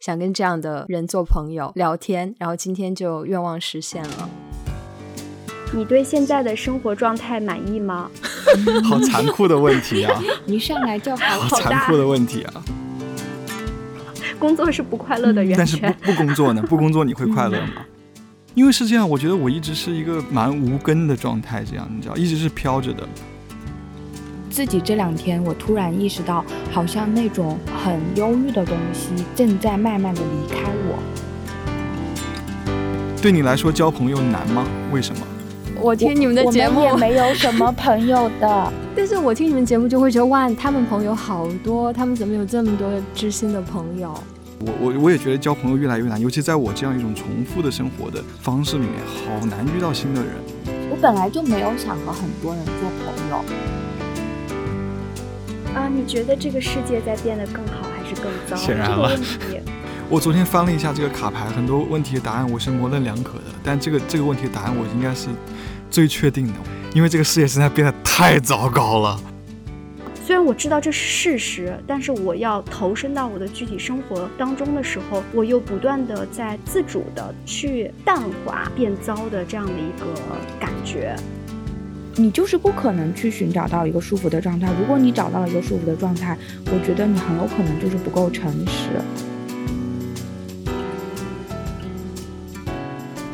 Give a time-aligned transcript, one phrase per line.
[0.00, 4.28] 想跟这样的人做朋友聊天，然后今天就愿望实现了。
[5.74, 8.10] 你对现在的生活状态满意吗？
[8.82, 10.22] 好残酷的问题啊！
[10.46, 12.64] 一上来就好好残酷的问题啊！
[14.40, 16.62] 工作是不快乐的源泉，但是不不工作呢？
[16.62, 17.84] 不工作你会快乐吗？
[18.54, 23.06] 因为是这样，我觉得我一直是一个蛮无根的状态，这样你知道，一直是飘着的。
[24.50, 30.98] 自己这两天，我突然意识到，好像那种很忧郁的东西正在慢慢的离开我。
[33.22, 34.66] 对你来说，交朋友难吗？
[34.92, 35.22] 为什么？
[35.80, 44.12] 我听你们的节目也没有什么朋友的， 但是我听你们节目就会觉得哇，他们朋友好多，他们怎么有这么多知心的朋友？
[44.60, 50.32] 我我我也觉得交朋友越来越难，尤其在我这样一种重复的生活的方式里面，好难遇到新的人。
[50.90, 52.74] 我本来就没有想和很多人做
[53.06, 53.44] 朋友。
[55.74, 58.56] 啊，你觉得这个世界在变得更好还是更糟？
[58.56, 59.18] 显然了。
[60.10, 65.28] 我昨天翻了一下这个卡牌，很多问题的答案我是模棱两可的，但这个这个问题的答案我应该是
[65.88, 66.54] 最确定的，
[66.92, 69.20] 因为这个世界实在变得太糟糕了。
[70.26, 80.06] 虽然我知道这是事实，但是我要投身到我的具体生活当中的时候，我又不断的在自主的去淡化变糟的这样的一个
[80.58, 81.16] 感觉。
[82.16, 84.68] 你就是不可能去寻找到一个舒服的状态。
[84.78, 86.36] 如果你找到了一个舒服的状态，
[86.66, 88.90] 我觉得你很有可能就是不够诚实。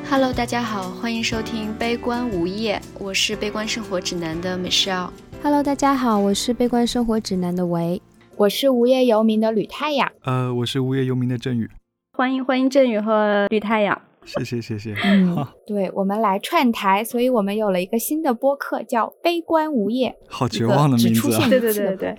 [0.08, 5.10] Hello，大家好，欢迎收听《悲观无业》，我是《悲观生活指南》的 Michelle。
[5.42, 8.00] Hello，大家好，我是《悲观生活指南》的维，
[8.36, 10.12] 我是无业游民的吕太阳。
[10.22, 11.70] 呃，我是无业游民的振宇。
[12.12, 14.00] 欢迎欢迎振宇和吕太阳。
[14.26, 14.94] 谢谢谢谢。
[15.04, 20.10] 嗯，对，我们来串台，所以我们有了一个新的播客，叫《悲观无业》。
[20.28, 21.46] 好绝望的名字啊！
[21.48, 22.14] 对对对对。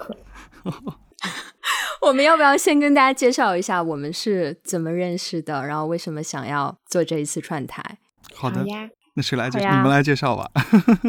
[2.01, 5.65] 我们要不要先跟大家介绍一下我们是怎么认识的？
[5.65, 7.97] 然后为什么想要做这一次串台？
[8.33, 9.69] 好的呀，那谁来介绍？
[9.69, 10.49] 你们来介绍吧。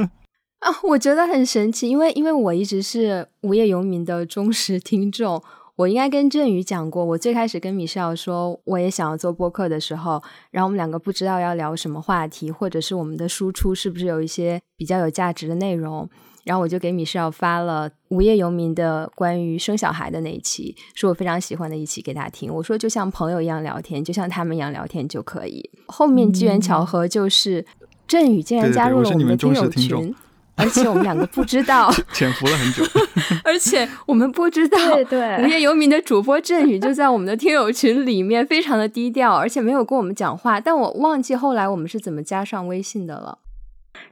[0.58, 5.40] 啊，我觉得很神奇，因为因为我一直是无业游民的忠实听众。
[5.78, 16.10] 我应该跟振宇讲过，我最开始跟米少说我也想要做播客的时候，然后我们两个不知道要聊什么话题，或者是我们的输出是不是有一些比较有价值的内容。
[16.42, 22.52] 然后我就给米少发了无业游民的关于生小孩的那一期，是我非常喜欢的一期给他听。
[22.52, 25.70] 我说就像朋友一样聊天，就像他们一样聊天就可以。
[25.86, 27.64] 后面机缘巧合就是
[28.08, 30.12] 振宇竟然加入了我们的听友群，
[30.58, 32.84] 而且我们两个不知道， 潜伏了很久，
[33.44, 40.60] 而且我们不知道，对对无业游民的主播振宇就在我们的听友群里面，非常的低调，而且没有跟我们讲话。
[40.60, 43.38] 但我忘记后来我们是怎么加上微信的了。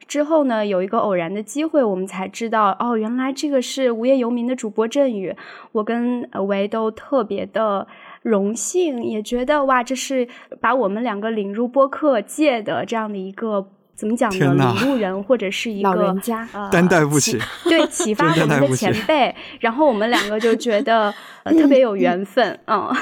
[0.09, 5.35] 之后呢，有一个偶然的机会，我们才知道哦，原来这个是无业游民的主播振宇。
[5.73, 7.87] 我跟维都特别的
[8.23, 10.29] 荣幸，也觉得哇，这是
[10.61, 14.75] 把我们两个领入播客界的这样的一个怎么讲呢？
[14.79, 19.35] 领路人或者是一个老人家，担待不起，对，启发我们的前辈。
[19.59, 21.13] 然后我们两个就觉得
[21.59, 22.95] 特别有缘分，嗯。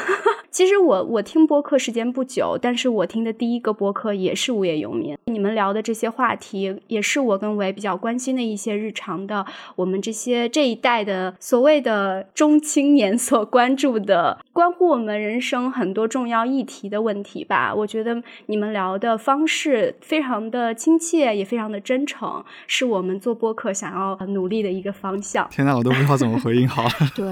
[0.54, 5.18] 其实我我听播客时间不久，但是我听的第一个播客也是无业游民。
[5.24, 9.44] 你们聊的这些话题，也是我跟维比较关心的一些日常的，
[9.74, 17.74] 我们这些这一代的所谓的中青年所关注的，关乎我们人生很多重要议题的问题吧。
[17.74, 25.48] 我觉得你们聊的方式非常的亲切，也非常的真诚，是我们做播客想要努力的一个方向。
[25.50, 26.84] 天呐，我都不知道怎么回应好。
[27.16, 27.26] 对，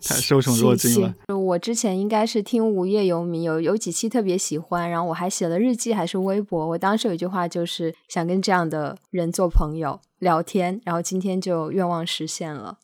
[0.00, 1.12] 太受宠若惊了。
[1.36, 2.35] 我之前应该是。
[2.36, 6.68] 是听无业游民有有几期特别喜欢，然后我还写了日记还是微博。
[6.68, 12.76] 我当时有一句话就是想跟这样的人做朋友聊天，然后今天就愿望实现了。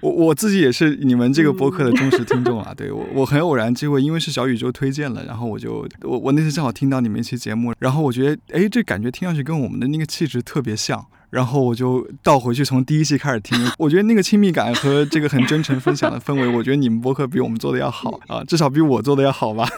[0.00, 11.04] 我我自己也是你们这个播客的忠实听众啊， 对我我很偶然机会，因为是小宇宙推荐了，然后我就我我那次正好听到你们一期节目，然后我觉得哎这感觉听上去跟我们的那个气质特别像。
[11.34, 19.68] 然后我就倒回去从第一期开始听， 我觉得那个亲密感和这个很真诚分享的氛围，我觉得你们播客比我们做的要好 啊，至少比我做的要好吧。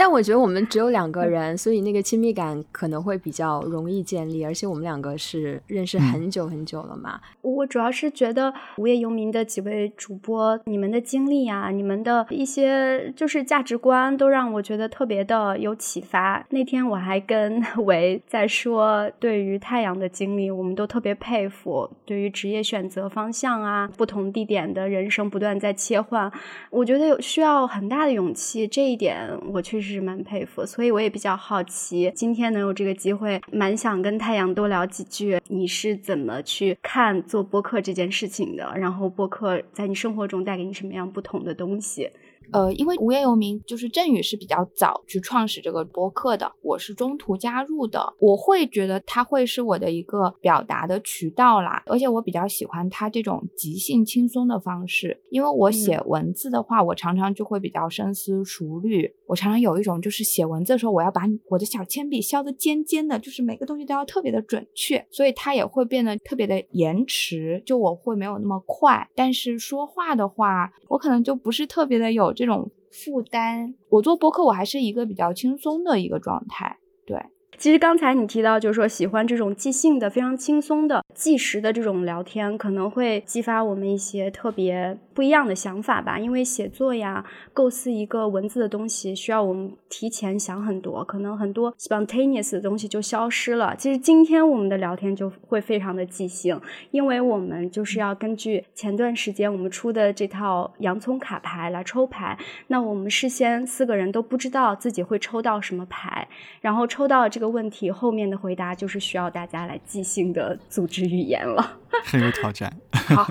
[0.00, 7.18] 但我觉得我们只有两个人，所以那个亲密感可能会比较容易建立，而且我们两个是认识很久很久了嘛。
[7.42, 16.46] 我主要是觉得无业游民的几位主播，你们的经历啊，你们的一些就是价值观，都让我觉得特别的有启发。
[16.50, 21.90] 那天我还跟维在说，对于太阳的经历，我们都特别佩服。
[22.06, 26.30] 对于职业选择方向啊，不同地点的人生不断在切换，
[26.70, 28.64] 我觉得有需要很大的勇气。
[28.68, 29.88] 这一点我确实。
[29.88, 35.40] 是蛮佩服，所以我也比较好奇，今天能有这个机会，蛮想跟太阳多聊几句。
[35.48, 38.70] 你是怎么去看做播客这件事情的？
[38.76, 42.10] 然后播客在你生活中带给你什么样不同的东西？
[42.52, 72.32] 呃，因为无业游民就是振宇是比较早去创始这个播客的，我是中途加入的，我会觉得他会是我的一个表达的渠道啦，而且我比较喜欢他这种即兴轻松的方式，因为我写文字的话，我常常就会比较深思熟虑，我常常有一种就是写文字的时候，我要把我的小铅笔削得尖尖的，就是每个东西都要特别的准确，所以它也会变得特别的延迟，就我会没有那么快，但是说话的话，我可能就不是特别的有。
[72.38, 76.78] 这种负担，我做播客，我还是一个比较轻松的一个状态，
[77.58, 86.20] 其实刚才你提到，就是说喜欢这种即兴的、非常轻松的、即时的这种聊天，可能会激发我们一些特别不一样的想法吧。
[86.20, 93.74] 因为写作呀，构思一个文字的东西，需要我们提前想很多，可能很多 spontaneous 的东西就消失了。
[93.76, 96.60] 其实今天我们的聊天就会非常的即兴，
[96.92, 102.38] 因为我们就是要根据前段时间我们出的这套洋葱卡牌来抽牌。
[102.68, 106.28] 那我们事先四个人都不知道自己会抽到什么牌，
[106.60, 107.47] 然后抽到这个。
[107.48, 112.74] 问题后面的回答就是需要大家来即兴的组织语言了，很有挑战。
[112.92, 113.26] 好，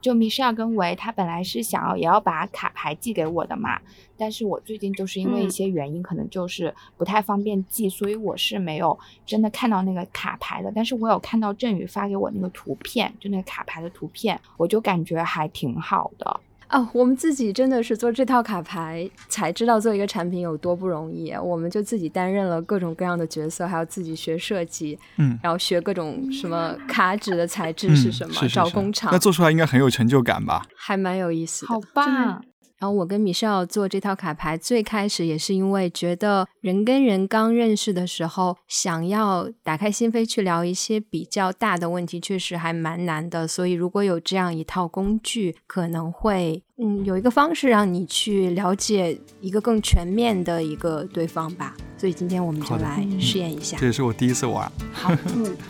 [0.00, 3.80] 就米歇尔跟维他本来是想要也要把卡牌寄给我的嘛，
[4.16, 8.96] 但是我最近就是因为一些原因，可能就是不太方便寄，所以我是没有
[9.26, 10.72] 真的看到那个卡牌的。
[10.74, 16.40] 但是我有看到振宇发给我那个图片，就那个卡牌的图片，我就感觉还挺好的。
[16.70, 21.32] 哦，我们自己真的是做这套卡牌才知道做一个产品有多不容易。
[21.32, 30.66] 我们就自己担任了各种各样的角色，还要自己学设计，嗯，然后学各种什么卡纸的材质是什么，找工厂，那做出来应该很有成就感吧？
[30.76, 32.44] 还蛮有意思的，好棒。
[32.78, 43.48] 然后我跟米少做这套卡牌，最开始也是因为觉得人跟人刚认识的时候，想要打开心扉去聊一些比较大的问题，确实还蛮难的。
[43.48, 51.76] 所以如果有这样一套工具，可能会嗯有一个方式让你去了解一个更全面的一个对方吧。
[51.96, 53.76] 所以今天我们就来试验一下。
[53.76, 54.70] 这也是我第一次玩。
[54.92, 55.56] 好，嗯。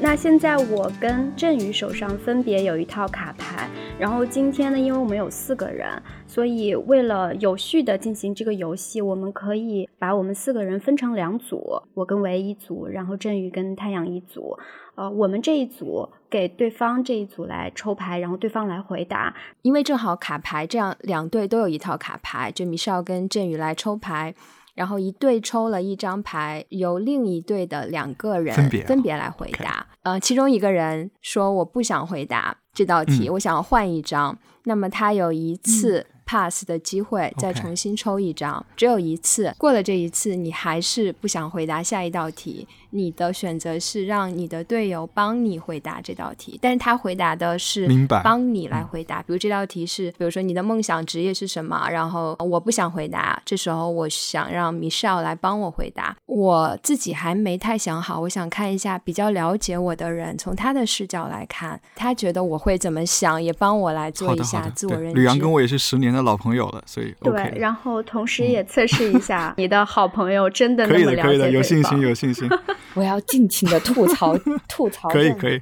[0.00, 14.56] 那现在我跟振宇手上分别有一套卡牌，然后今天呢，因为我们有四个人，所以为了有序的进行这个游戏，我们可以把我们四个人分成两组，我跟唯一组，然后振宇跟太阳一组。
[14.94, 19.34] 呃，我们这一组给对方这一组来抽牌，然后对方来回答。
[19.62, 24.32] 因为正好卡牌这样两队都有一套卡牌，就米少跟振宇来抽牌。
[24.74, 29.84] 然后一队抽了一张牌，由另一队的两个人分别分别来回答。
[30.08, 34.38] 呃，其中一个人说我不想回答这道题，我想要换一张。
[34.64, 36.06] 那么他有一次。
[36.30, 39.50] pass 的机会，再重新抽一张，只有一次。
[39.56, 49.18] 过了这一次，你还是不想回答下一道题，你的选择是让你的队友帮你回答这道题，但是他回答的是明白帮你来回答。
[49.22, 51.88] 比如这道题是，比如说你的梦想职业是什么？
[51.90, 56.16] 然后我不想回答，这时候我想让 Michelle 来帮我回答。
[56.26, 65.20] 我自己还没太想好，我想看一下比较了解我的人，从他的视角来看，他觉得我会怎么想，也帮我来做一下自我认知。
[65.20, 66.18] 吕阳跟我也是十年的。
[66.28, 72.46] 老朋友了，所以对，然后同时也测试一下 你的好朋友真的可以的，可以的，有信心， 有信心。
[72.94, 74.36] 我要尽情的吐槽，
[74.68, 75.60] 吐槽，可以， 可以，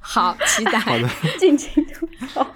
[0.00, 1.08] 好期待，好的，
[1.38, 2.46] 尽情吐槽。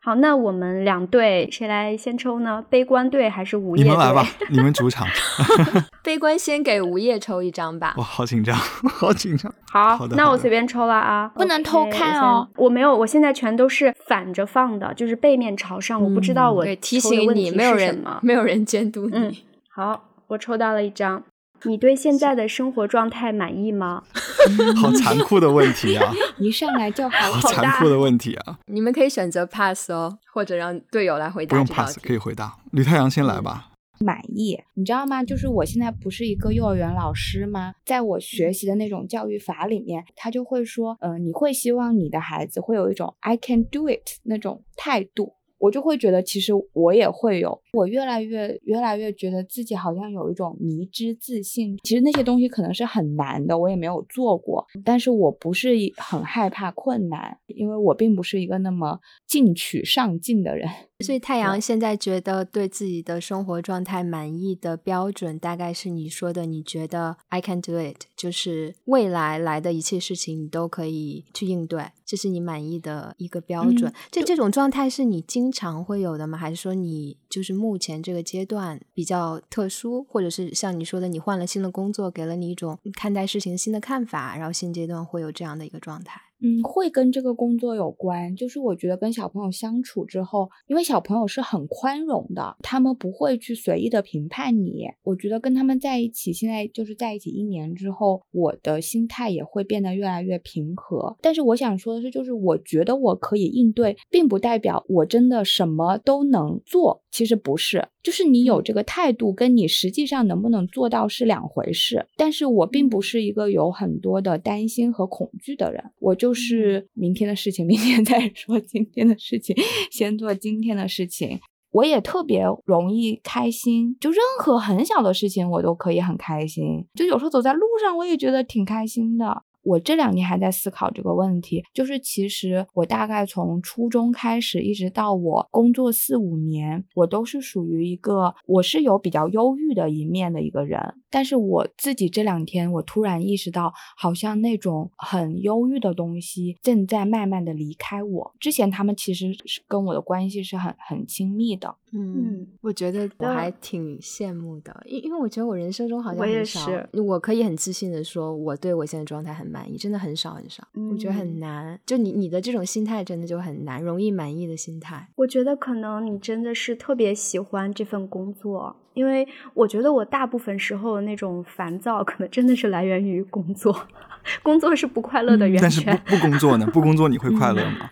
[0.00, 2.64] 好，那我们两队谁来先抽呢？
[2.70, 3.82] 悲观队还是午夜？
[3.82, 5.06] 你们来吧，你们主场。
[6.02, 7.92] 悲观先给午夜抽一张吧。
[7.98, 9.52] 哇，好紧张，好紧张。
[9.70, 12.48] 好，那我随便抽了啊，不能偷看哦。
[12.56, 16.02] 我没有，我现在全都是反着放的，就是背面朝上。
[16.02, 19.44] 我不知道我提醒你，没有人，没有人监督你。
[19.68, 21.22] 好，我抽到了一张。
[21.64, 24.02] 你对现在的生活状态满意吗？
[24.80, 26.12] 好残酷的问题啊！
[26.38, 28.58] 一上来就好好残酷的问题啊！
[28.66, 31.50] 你们可以选择 pass 哦，或者让队友来回答。
[31.50, 32.56] 不用 pass，可以回答。
[32.72, 33.66] 吕太阳先来吧。
[34.00, 35.24] 满意，你知道吗？
[35.24, 37.72] 就是我现在不是一个幼儿园老师吗？
[37.84, 45.34] 在我学习的那种教育法里面，他就会说，呃，你会希望你的孩子会有一种 I can do it 那种态度。
[45.58, 51.76] 我就会觉得，其实我也会有，我越来越越来越觉得自己好像有一种迷之自信。
[51.82, 60.68] 其实那些东西可能是很难的，我也没有做过，但是我不是很害怕困难，因为我并不是一个那么进取上进的人。
[61.00, 73.92] 所以太阳现在觉得对自己的生活状态满意的标准，大概是你说的，你觉得 I can do it，就是未来来的一切事情你都可以去应对，这是你满意的一个标准。
[74.10, 76.36] 这这种状态是你经常会有的吗？
[76.36, 86.20] 还是说你就是目前这个阶段比较特殊，或者是像你说的，你换了新的工作，给了你一种看待事情新的看法，然后现阶段会有这样的一个状态？
[86.40, 88.34] 嗯，会跟这个工作有关。
[88.36, 94.86] 就是我觉得跟小朋友相处之后，因为小朋友是很宽容的，他们不会去随意的评判你。
[95.02, 101.16] 我觉得跟他们在一起，现在就是在一起一年之后，我的心态也会变得越来越平和。
[101.20, 107.02] 但是我想说的是，就是我觉得我可以应对，并不代表我真的什么都能做。
[107.18, 112.06] 其实不是，就是你有这个态度，跟你实际上能不能做到是两回事。
[112.16, 119.56] 但是我并不是一个有很多的担心和恐惧的人，我就是明天的事情明天再说，今天的事情
[119.90, 121.40] 先做今天的事情。
[121.72, 129.42] 我也特别容易开心，就任何很小的事情我都可以很开心，就有时候走在路上我也觉得挺开心的。
[129.62, 140.80] 我这两年还在思考这个问题，就是其实我大概从初中开始，一直到我工作四五年，我都是属于一个我是有比较忧郁的一面的一个人。
[141.10, 148.34] 但是我自己这两天，我突然意识到，好像那种很忧郁的东西正在慢慢的离开我。
[148.38, 151.74] 之前他们其实是跟我的关系是很很亲密的。
[151.92, 161.78] 嗯，我觉得我还挺羡慕的，因因为我觉得我人生中好像我也少，是，我可以很自信的说，我对我现在状态很满意，真的很少很少，我觉得很难。
[161.86, 165.08] 就你你的这种心态真的就很难，容易满意的心态。
[165.16, 168.76] 我觉得可能你真的是特别喜欢这份工作。
[168.94, 173.86] 因为我觉得我大部分时候那种烦躁，可能真的是来源于工作，
[174.42, 175.84] 工作是不快乐的源泉。
[175.86, 176.66] 但是不不工作呢？
[176.72, 177.88] 不工作你会快乐吗？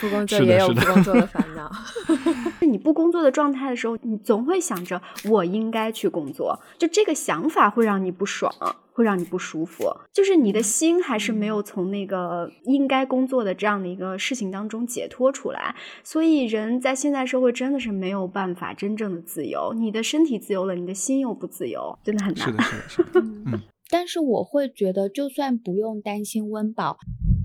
[0.00, 1.70] 不工作也有不工作的烦恼。
[2.66, 8.52] 你不工作的状态的时候，你总会想着我应该去工作，就这个想法会让你不爽。
[8.96, 15.74] 会让你不舒服，就是你的心还是没有从那个应该工作的这样的一个事情当中解脱出来，
[16.04, 19.74] 所以人在现代社会真的是没有办法真正的自由。
[19.74, 22.46] 你的身体自由了，你的心又不自由，真的很难。
[22.46, 23.20] 是的，是的，是的。
[23.50, 26.98] 嗯，但是我会觉得，就算不用担心温饱。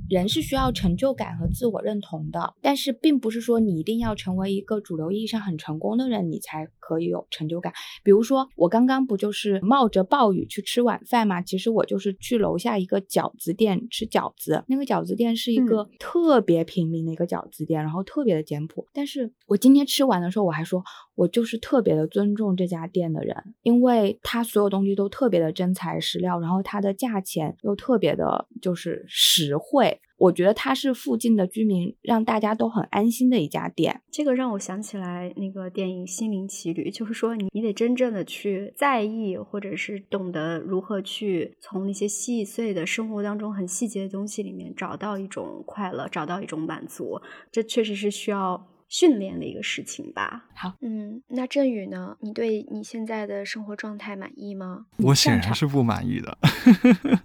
[0.09, 7.71] 人是需要成就感和自我认同的，但是并不是说你一定要成为一个主流意义上很成功的人，你才可以有成就感。
[8.03, 11.41] 比如说，我刚刚不就是冒着暴雨去吃晚饭吗？
[11.41, 14.63] 其实我就是去楼下一个饺子店吃饺子。
[14.67, 18.87] 那个饺子店是一个特别平民的一个饺子店，然后特别的简朴。
[18.91, 29.98] 但是我今天吃完的时候，我还说，我就是特别的尊重这家店的人，因为他所有东西都特别的真材实料，然后它的价钱又特别的，就是实惠。
[30.19, 34.01] 我觉得它是附近的居民让大家都很安心的一家店。
[34.11, 47.21] 这个让我想起来那个电影《心灵奇旅》，就是说你得真正的去在意，或者是懂得如何去从那些细碎的生活当中很细节的东西里面找到一种快乐，找到一种满足。
[47.51, 48.67] 这确实是需要。
[48.89, 50.45] 训练的一个事情吧。
[50.55, 52.17] 好，嗯，那振宇呢？
[52.19, 54.85] 你对你现在的生活状态满意吗？
[54.97, 56.37] 我显然是不满意的，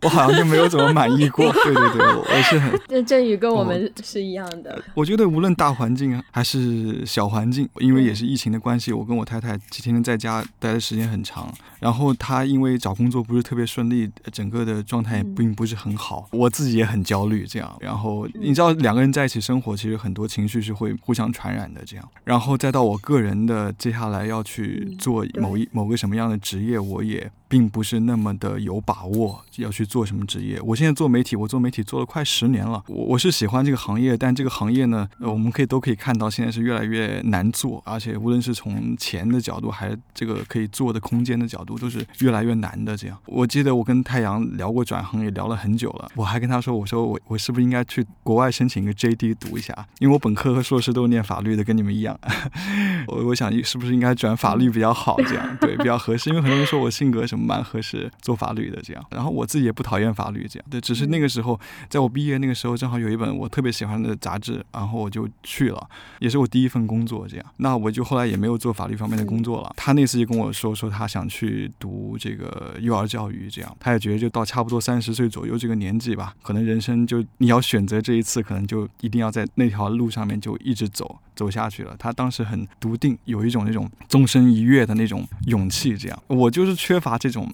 [0.03, 1.51] 我好像就没有怎么满意过。
[1.65, 2.79] 对对对，我是很。
[2.87, 4.81] 这振宇跟我们是一样的。
[4.95, 11.53] 我觉得无论大环境还是小环境，因为也是疫情的关系，我跟我太太天天在家待的时间很长。
[11.81, 16.29] 然后她因为找工作不是特别顺利，整个的状态并不是很好。
[16.31, 17.77] 我自己也很焦虑，这样。
[17.81, 21.54] 然后你知道，两个人在一起生活，其实很多情绪是会互相传。
[21.55, 27.31] 染的这样，然后再到我个人的接下来要去做某一某个什么样的职业，我也。
[27.47, 30.61] 并不是那么的有把握要去做什么职业。
[30.63, 32.83] 我现在做媒体，我做媒体做了快十年了。
[32.89, 42.97] 我我是喜欢这个行业，但这个行业呢，我们可以都可以看到，现在是越来越难做，而且无论是从钱的角度，还是这个可以做的空间的角度，都是越来越难的。
[42.97, 46.11] 这样，我记得我跟太阳聊过转行，也聊了很久了。
[46.17, 49.87] 我还跟他说，我说我我是不是应该去国外申请一个 JD 读一下？
[50.01, 52.19] 因为我本科和硕士都是念法律的，跟你们一样。
[53.07, 55.17] 我我想是不是应该转法律比较好？
[55.23, 57.45] 这样对比较合适，因为很多人说我性格什么。
[57.45, 61.61] 蛮合适做法律的这样，然后我自己也不讨厌法律这样，对，只是那个时候，
[61.91, 65.89] 在我毕业那个时候，正好有一本我特别喜欢的杂志，然后我就去了，
[66.21, 67.45] 也是我第一份工作这样。
[67.59, 69.75] 那我就后来也没有做法律方面的工作了。
[69.77, 81.95] 他那次就跟我说，说他想去读这个幼儿教育这样，他也觉得就到差不多三十岁左右这个年纪吧，可能人生就你要选择这一次，可能就一定要在那条路上面就一直走走下去了。
[81.99, 86.23] 他当时很笃定，有一种那种纵身一跃的那种勇气这样。
[86.29, 87.35] 我就是缺乏这。
[87.35, 87.51] 种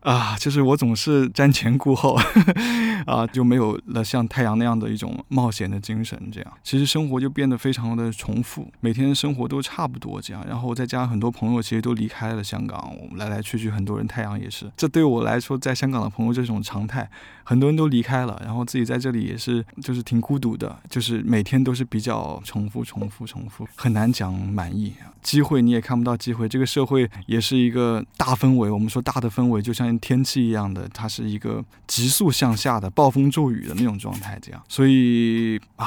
[0.00, 2.18] 啊，就是我总是瞻前顾后，
[3.04, 6.18] 啊，就没有了像太阳那样的一种冒险的精神。
[6.32, 10.42] 这样，其实生活就变得非常的重复，每天生活都差不多这样。
[10.48, 14.72] 然后再加上很多朋友其实都离开了香港，我们来来去去，很多人太阳也是。
[14.74, 17.06] 这对我来说，在香港的朋友这种常态，
[17.44, 24.94] 很多人都离开了，然后自己在这里也是，就是挺孤独的，就是每天都是比较重复、重复、重复，很难讲满意。
[25.20, 28.70] 机会你也看不到机会，这个社会也是一个大氛围。
[28.70, 29.89] 我们说大的氛围，就像。
[29.90, 35.86] 像天气一样的，它是一个急速向下的暴风骤雨的那种状态，这样，所以啊。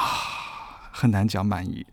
[0.96, 1.84] 很难讲满意，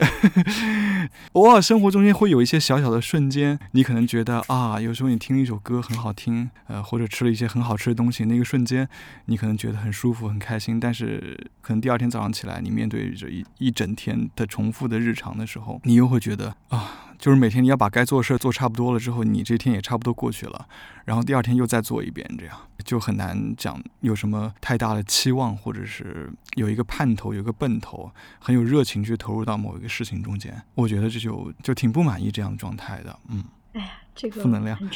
[1.33, 8.87] 偶尔生活中间会有一些小小的瞬间，你可能觉得啊，有时候你听一首歌很好听，呃，或者吃了一些很好吃的东西，那个瞬间
[9.25, 10.79] 你可能觉得很舒服、很开心。
[10.79, 17.07] 但是可能第二天早上起来，你面对着一一整天的重复的日常的时候，你又会觉得啊。
[17.21, 20.65] 就是每天你要把该做的事做差不多了之后，你这天也差不多过去了，
[21.05, 30.59] 然后第二天又再做一遍，这样就很难讲有什么太大的期望，或者是有一个盼头、有一个奔头，很有热情去投入到某一个事情中间。
[30.73, 33.15] 我觉得这就就挺不满意这样的状态的。
[33.29, 34.75] 嗯，哎呀，这个负能量。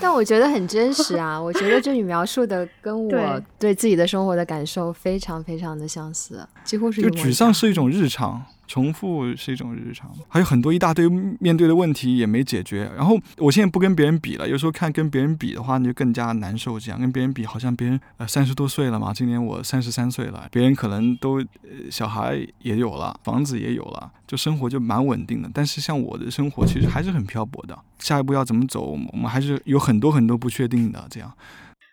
[0.00, 1.40] 但我觉得很真实啊！
[1.40, 8.44] 我觉得这你描述的跟我对自己的生活的感受非常非常的相似，几乎是就沮丧是一种日常。
[8.66, 12.90] 重复是一种日常，还有很多一大堆面对的问题也没解决。
[12.96, 16.80] 然后我现在不跟别人比了，有时候看跟别人比的话，你就更加难受。
[16.80, 21.44] 这样跟别人比，好像别人呃三十多岁了嘛，今年我三十三岁了，别人可能都
[21.90, 25.50] 小孩也有了，房子也有了，就生活就蛮稳定的。
[25.52, 31.06] 但是像我的生活其实还是很漂泊的，下一步要怎么走，我们还是有很多很多不确定的。
[31.10, 31.32] 这样。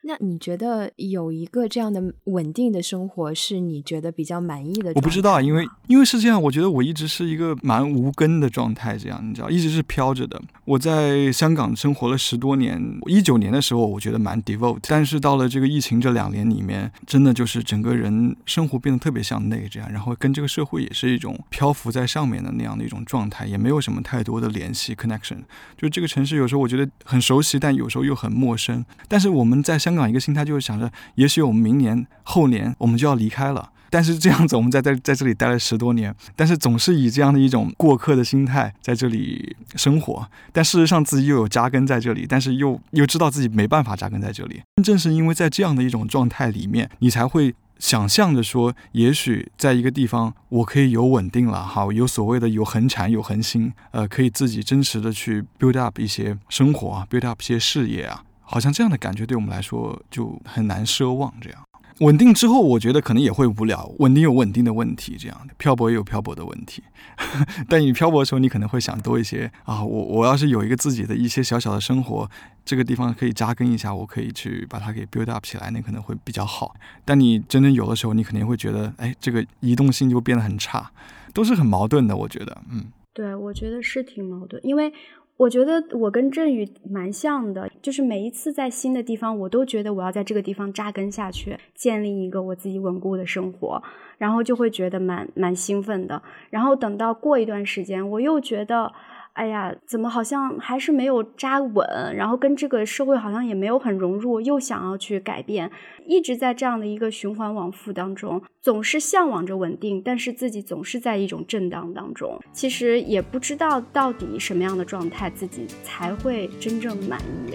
[0.03, 4.91] 那你觉得有一个这样的稳定的生活是你觉得比较满意的？
[4.95, 10.41] 我不知道，因为因为是这样，我觉得我一直是一个蛮无根的状态，这样你知道，一直是飘着的。
[10.65, 25.43] 我在香港生活了十多年，一九年的时候我觉得蛮 devote，但是到了这个疫情这两年里面，真的就是整个人生活变得特别向内，这样，然后跟这个社会也是一种漂浮在上面的那样的一种状态，也没有什么太多的联系 connection。
[25.77, 28.83] 就这个城市有时候我觉得很熟悉，但有时候又很陌生。
[29.07, 29.90] 但是我们在香。
[29.91, 33.69] 香港一个心态就是想着，也许我们明年、后年我们就要离开了。
[33.89, 40.25] 但是这样子，我们在在在这里待了十多年，但是总是以这样的一种过客的心态在这里生活。
[40.53, 44.61] 但事实上自己又有扎根在这里，但是又又知道自己没办法扎根在这里。
[44.81, 58.23] 正是因为在这样的一种状态里面，你才会想象着说，也许在一个地方我可以有稳定了，好有所谓的有恒产有恒心，呃，可以自己真实的去 build up 一些生活啊，build up 一些事业啊。
[58.51, 61.33] 好像这样的感觉对我们来说就很难奢望。
[61.39, 61.59] 这样
[61.99, 63.89] 稳定之后，我觉得可能也会无聊。
[63.99, 66.83] 稳定有稳定的问题，这样的漂泊也有漂泊的问题。
[67.69, 69.83] 但你漂泊的时候，你可能会想多一些啊。
[69.83, 72.29] 我我要是有一个自己的一些小小的生活，
[72.65, 76.73] 这个地方可以扎根一下，我可以去把它给 build up 起来，那可能会比较好。
[77.05, 80.91] 但你真正有的时候，你肯定会觉得，哎，这个移动性就变得很差，
[81.33, 82.17] 都是很矛盾的。
[82.17, 84.91] 我觉得，嗯，对，我觉得是挺矛盾，因为。
[85.41, 93.81] 我觉得我跟振宇蛮像的，就是每一次在新的地方，我都觉得我要在这个地方扎根下去，建立一个我自己稳固的生活，
[94.19, 96.21] 然后就会觉得蛮蛮兴奋的。
[96.51, 98.93] 然后等到过一段时间，我又觉得。
[99.33, 101.87] 哎呀，怎么好像还是没有扎稳？
[102.15, 105.71] 然后跟这个社会好像也没有很融入，又想要去改变，
[106.05, 112.37] 一直在这样的一个循环往复当中，总是向往着稳定，但是自己总是在一种震荡当中。
[112.51, 117.17] 其实也不知道到底什么样的状态自己才会真正满
[117.47, 117.53] 意。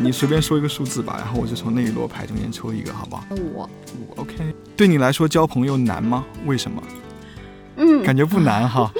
[0.00, 3.24] 你随便说一个数字吧，然后我就从那一摞牌中间抽一个，好不好？
[3.30, 3.68] 五五
[4.16, 4.34] ，OK。
[4.76, 6.24] 对你来说交朋友难吗？
[6.46, 6.80] 为什么？
[7.78, 8.92] 嗯，感觉不难哈。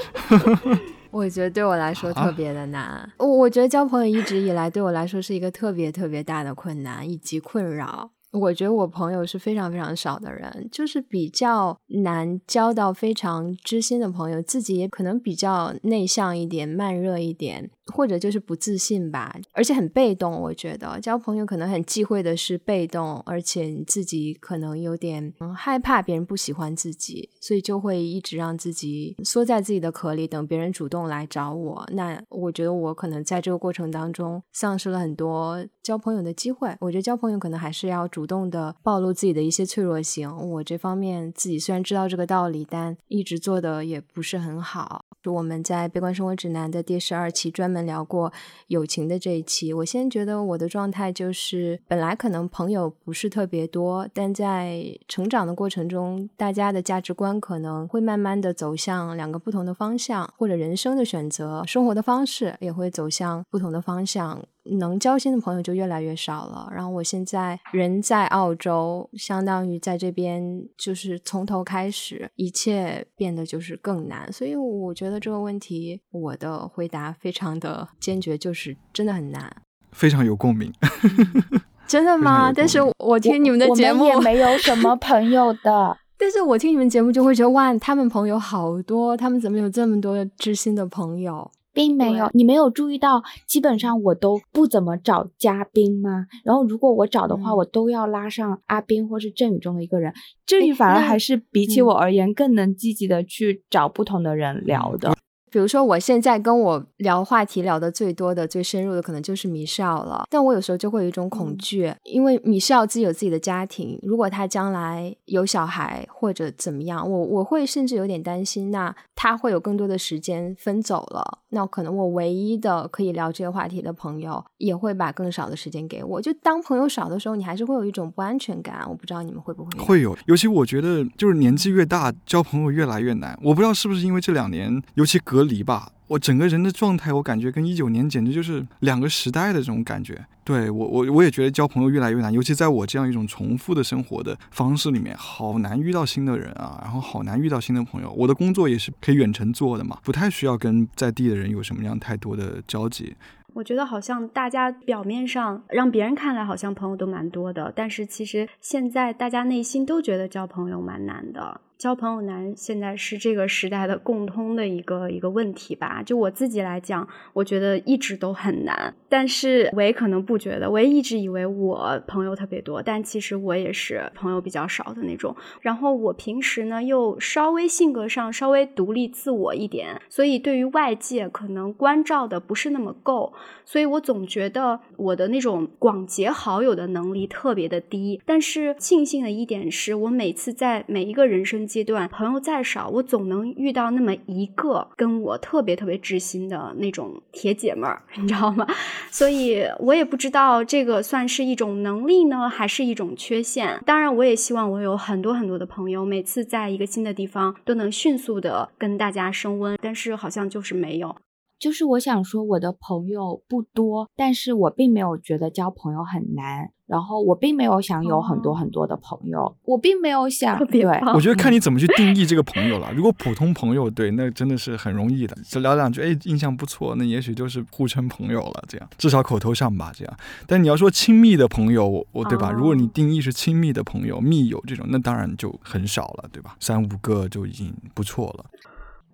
[1.11, 3.11] 我觉得对我来说特别的难。
[3.17, 8.11] 我我觉得交朋友一直以来对我来说是一个特别特别大的困难以及困扰。
[8.31, 17.69] 我觉得我朋友是非常非常少的人，就是比较难交到非常知心的朋友，自己也可能比较内向一点、慢热一点。
[17.91, 20.31] 或者就是不自信吧，而且很被动。
[20.31, 31.89] 我觉得交朋友可能很忌讳的是被动，而且你自己可能有点嗯害怕别人不喜欢自己，所以就会一直让自己缩在自己的壳里，等别人主动来找我。
[31.93, 36.71] 那我觉得我可能在这个过程当中丧失了很多交朋友的机会。
[36.81, 40.29] 我觉得交朋友可能还是要主动的暴露自己的一些脆弱性。
[40.49, 45.05] 我这方面自己虽然知道这个道理，但一直做的也不是很好。
[45.23, 48.31] 就我们在《悲观生活指南》的第十二期专门聊过
[48.67, 64.43] 友情的这一期，我先觉得我的状态就是，本来可能朋友不是特别多，但在成长的过程中，大家的价值观可能会慢慢的走向两个不同的方向，或者人生的选择、生活的方式也会走向不同的方向。
[64.79, 66.69] 能交心的朋友就越来越少了。
[66.73, 74.31] 然后我现在人在澳洲，相当于在这边就是从头开始，一切变得就是更难。
[74.31, 79.55] 所以我觉得这个问题，我的回答非常的坚决，就是真的很难。
[79.91, 80.71] 非常有共鸣。
[81.87, 82.53] 真的吗？
[82.53, 85.97] 但是我听你们的节目也没有 什么朋友的。
[86.15, 91.49] 但是我听你们节目就会觉得哇，他们朋友好多，他们怎么有这么多知心的朋友？
[91.79, 96.25] 并没有，你没有注意到，基本上我都不怎么找嘉宾吗？
[96.43, 100.13] 然后如果我找的话，我都要拉上阿斌或是振宇中的一个人，
[100.45, 105.15] 振宇反而还是比起我而言更能积极的去找不同的人聊的。
[105.51, 110.25] 比如说，我现在跟我聊话题聊的最多的、最深入的，可能就是米少了。
[110.29, 126.21] 但我有时候就会有一种恐惧，因为米少自己有自己的家庭，如果他将来有小孩或者怎么样，我我会甚至有点担心，那他会有更多的时间分走了，那可能我唯一的可以聊这个话题的朋友也会把更少的时间给我。
[126.21, 128.85] 就当朋友少的时候，你还是会有一种不安全感。
[128.87, 133.37] 我不知道你们会不会会有，尤其我觉得就是年纪越大，交朋友越来越难。
[133.43, 135.38] 我不知道是不是因为这两年，尤其隔。
[135.39, 140.25] 隔离吧，我整个人的状态，我感觉跟一九年简直就是两个时代的这种感觉。
[140.43, 148.11] 对我，我我也觉得交朋友越来越难，尤其在我这样一种重复的生活的方式里面，好难遇到新的人啊，然后好难遇到新的朋友。
[148.11, 153.15] 我的工作也是可以远程做的嘛，不太需要跟在地的人有什么样太多的交集。
[153.53, 161.61] 我觉得好像大家表面上让别人看来好像朋友都蛮多的，但是其实现在大家内心都觉得交朋友蛮难的。
[161.79, 166.03] 交朋友难，现在是这个时代的共通的一个一个问题吧。
[166.03, 168.93] 就我自己来讲，我觉得一直都很难。
[169.07, 175.33] 但是我也可能不觉得，我也一直以为我朋友特别多，但其实我也是朋友比较少的那种。
[175.61, 183.31] 然后我平时呢又稍微性格上稍微独立自我一点，所以对于外界可能关照的不是那么够。
[183.63, 188.21] 所以我总觉得我的那种广结好友的能力特别的低。
[188.25, 191.68] 但是庆幸的一点是，我每次在每一个人生。
[191.69, 198.65] 阶段朋友再少，我总能遇到那么一个跟我特别特别知心的那种铁姐们儿， 你知道吗？
[199.11, 203.79] 所以我也不知道这个算是一种能力呢，还是一种缺陷。
[203.85, 211.15] 当然，我也希望我有很多很多的朋友，每次在一个新的地方都能迅速的跟大家升温，但是好像就是没有。
[211.59, 216.71] 就是我想说，我的朋友不多，但是我并没有觉得交朋友很难。
[216.87, 220.57] 然后我并没有想有很多很多的朋友，我并没有想。
[220.65, 222.91] 对，我觉得看你怎么去定义这个朋友了。
[222.91, 230.17] 如果普通朋友，对，那真的是很容易的，只聊两句，哎，印象不错，那也许就是互称朋友了，这样至少口头上吧，这样。
[230.47, 232.49] 但你要说亲密的朋友，我对吧？
[232.51, 236.55] 如果你定义是亲密的朋友、密友这种，那当然就很少了，对吧？
[236.59, 238.45] 三五个就已经不错了。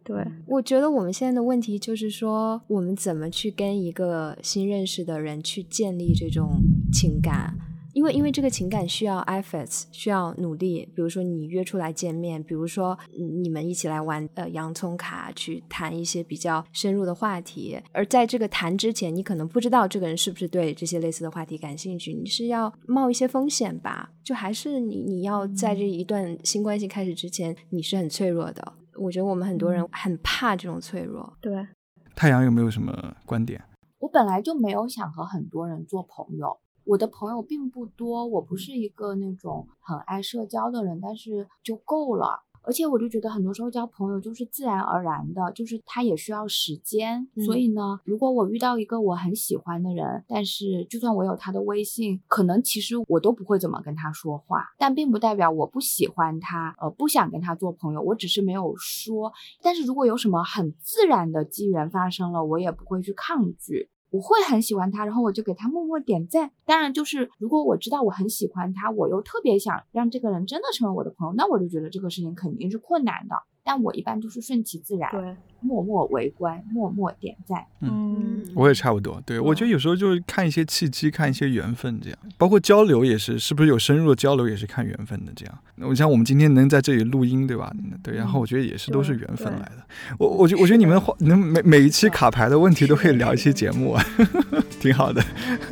[0.06, 6.62] 对，我觉得我们现在的问题就是说，我们怎么去跟一个新认识的人去建立这种
[6.94, 7.58] 情感？
[7.94, 10.88] 因为因为这个情感需要 efforts，需要努力。
[10.94, 12.96] 比如说你约出来见面，比如说
[13.41, 17.80] 你们一起来玩呃洋葱卡，去谈一些比较深入的话题。
[17.94, 24.12] 而在这个谈之前，你可能不知道这个人是不是对这些类似的话题感兴趣，你是要冒一些风险吧？
[24.22, 28.74] 就还是你你要在这一段新关系开始之前，你是很脆弱的。
[28.97, 31.38] 我觉得我们很多人很怕这种脆弱。
[31.41, 31.67] 对，
[32.15, 33.62] 太阳有没有什么观点？
[33.99, 42.44] 我本来就没有想和很多人做朋友，我的朋友并不多，我不是一个那种很爱社交的人，但是就够了。
[42.65, 47.28] 而且我就觉得很多时候交朋友就是自然而然的，就是他也需要时间。
[47.45, 54.65] 所以呢，如果我遇到一个我很喜欢的人，但是就算我有他的微信，可能其实我都不会怎么跟他说话。
[54.78, 59.32] 但并不代表我不喜欢他，呃，不想跟他做朋友，我只是没有说。
[59.62, 63.89] 但是如果有什么很自然的机缘发生了，我也不会去抗拒。
[64.15, 66.49] 我会很喜欢他，然后我就给他默默点赞。
[66.65, 73.36] 当然，就是如果我知道我很喜欢他，我又特别想让这个人真的成为我的朋友，那我就觉得这个事情肯定是困难的。
[73.67, 77.65] 但我一般都是顺其自然，对，默默围观，默默点赞。
[77.82, 79.19] 嗯，我也差不多。
[79.25, 82.19] 对，我觉得有时候就是看一些契机，看一些缘分，这样。
[82.38, 85.32] 包括交流也是，是不是有深入的交流也是看缘分的。
[85.36, 87.73] 这样，我像我们今天能在这里录音，对吧？
[88.04, 89.84] 对，然后我觉得也是都是缘分来的。
[90.19, 94.06] 我，我觉，我觉得你们能每每一期卡牌的问题都可以聊一期节目啊，
[94.80, 95.19] 挺好的。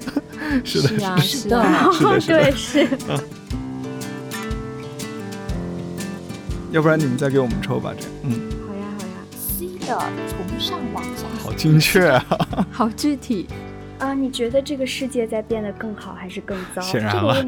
[0.66, 0.88] 是的，
[1.20, 1.62] 是的，
[1.94, 2.88] 是的，对，是。
[6.74, 8.12] 要不然你们再给我们抽吧，这样。
[8.24, 8.32] 嗯，
[8.66, 9.14] 好呀，好呀。
[9.32, 12.26] C 的从上往下，好精确啊，
[12.74, 13.48] 好具体
[14.00, 14.12] 啊！
[14.16, 16.82] 你觉得这个世界在变得更好还是更糟？
[16.82, 17.46] 显然了。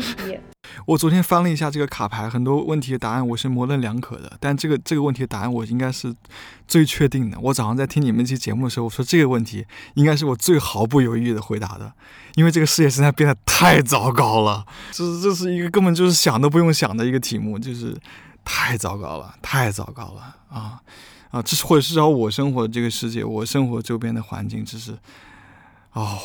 [0.85, 6.13] 我昨天翻了一下这个卡牌，很多问题的答案我是模棱两可的，但这个这个问题的答案我应该是
[6.67, 7.39] 最确定的。
[7.41, 11.91] 我早上在听你们这期节目的时候，我说这个问题应该是我最毫不犹豫的回答的，
[12.35, 17.97] 因为这个世界现在变得太糟糕了，这这是一个根本就是想都不用想的一个题目，就是。
[18.45, 20.81] 太糟糕了，太糟糕了啊
[21.31, 21.41] 啊！
[21.41, 24.97] 这是或者至少我生活的这个世界，我生活周边的环境，这是
[25.91, 26.17] 哦，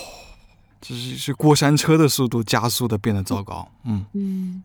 [0.80, 3.68] 这是是过山车的速度加速的变得糟糕。
[3.85, 4.62] 嗯嗯，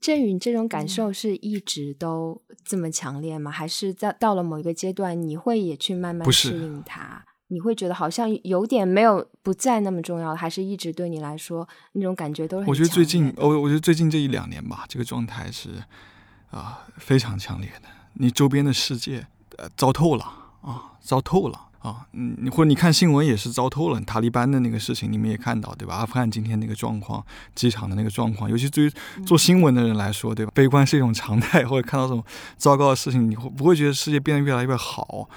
[0.00, 3.50] 振宇，这种感受是一直都这么强烈吗？
[3.50, 7.24] 还是在到了某一个阶段，你会也去慢慢适应它？
[7.52, 12.68] 你会觉得好像有点没有不再那么重要，还是一直对你来说那种感觉都是？
[12.68, 15.70] 我觉得最近，我我觉得最近这一两年吧，这个状态是
[16.50, 17.88] 啊非常强烈的。
[18.14, 20.24] 你周边的世界呃糟透了
[20.62, 22.06] 啊，糟透了啊！
[22.12, 24.00] 嗯，或者你看新闻也是糟透了。
[24.02, 25.94] 塔利班的那个事情你们也看到对吧？
[25.96, 28.92] 阿富汗今天那个状况，机场的那个状况，尤其对于
[29.24, 30.52] 做新闻的人来说对吧？
[30.54, 32.22] 悲观是一种常态， 或者看到这种
[32.58, 35.28] 糟糕的事情，你会不会觉得世界变得越来越好？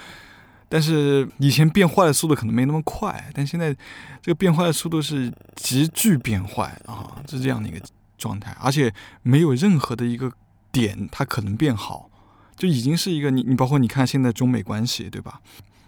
[0.68, 3.72] 但是以前变坏的速度可能没那么快，但现在
[4.20, 7.80] 这个变坏的速度是急剧变坏啊，是这样的一个
[8.18, 10.32] 状态，而且没有任何的一个
[10.74, 12.10] 点它可能变好，
[12.56, 15.40] 就已经是一个你你包括你看现在中美关系对吧？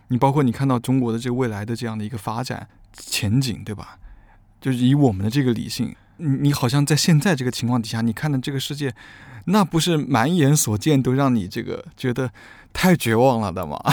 [0.08, 3.98] 你包括你看到中国的这个未来的这样的一个发展前景对吧？
[4.60, 8.94] 就是以我们的这个理性，你你好像在现在这个情况底下，你看的这个世界，
[9.46, 12.30] 那不是满眼所见都让你这个觉得
[12.72, 13.78] 太绝望了的吗？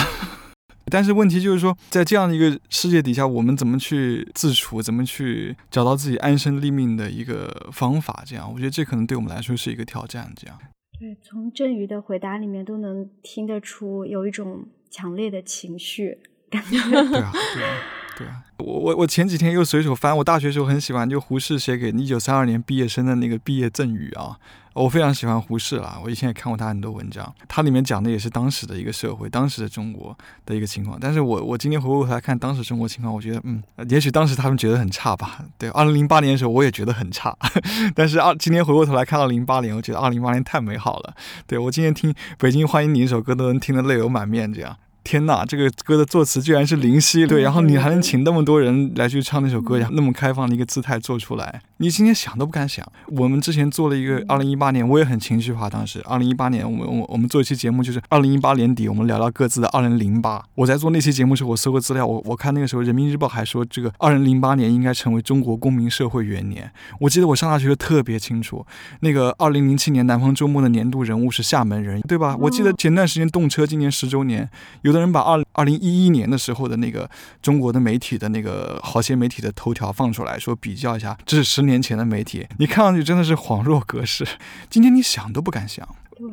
[0.92, 8.24] 但是问题就是说，在这样的一个世界底下，我们怎么去自处，怎么去找到自己安身立命的一个方法？
[8.26, 10.32] 这样，我觉得这可能对我们来说是一个挑战。
[10.36, 10.58] 这样，
[11.04, 16.18] 对，从振宇的回答里面都能听得出有一种强烈的情绪
[16.50, 16.78] 感觉。
[18.18, 18.44] 对啊。
[18.58, 24.38] 我我我前几天又随手翻，我大学时候很喜欢，就胡适写给一九三二年毕业生的那个毕业赠语啊。
[24.74, 30.98] 我非常喜欢胡适啦，我以前也看过他很多文章，他里面讲的也是当时的一个社会，当时的中国的一个情况。
[31.00, 35.46] 但是我我今天回过头来看当时中国情况，我觉得，嗯，也许当时他们觉得很差吧。
[35.60, 37.38] 对，二零零八年的时候我也觉得很差，
[37.94, 41.14] 但是二今天回过头来看到零八年，我觉得二零零八年太美好了。
[41.46, 44.76] 对我今天听《北京欢迎你》一首歌都能听得泪流满面，这样。
[45.04, 52.86] 天呐，这个歌的作词居然是林夕，对，然后你还能请那么多人来去唱那首歌，然后那么开放的一个姿态做出来，你今天想都不敢想。
[53.08, 55.70] 我们之前做了一个二零一八年，我也很情绪化。
[55.70, 60.44] 当时二零一八年，我们我我们做一期节目，就是二零一八年底，我们聊聊各自的二零零八。
[60.56, 66.72] 我在做那期节目时，候，我搜过资料，我我看那个时候人民日报还说，这个二零零八年应该成为中国公民社会元年。
[67.00, 68.66] 我记得我上大学就特别清楚，
[69.02, 72.38] 那个二零零七年南方周末的年度人物是厦门人，对吧？
[72.40, 74.50] 我记得前段时间动车今年十周年，
[74.84, 77.10] 有的人把二二零一一年的时候的那个
[77.42, 84.26] 中国的媒体的那个好些媒体的头条放出来说比较一下，这是十年前的媒体，你看上去真的是恍若隔世。
[84.70, 85.86] 今天你想都不敢想。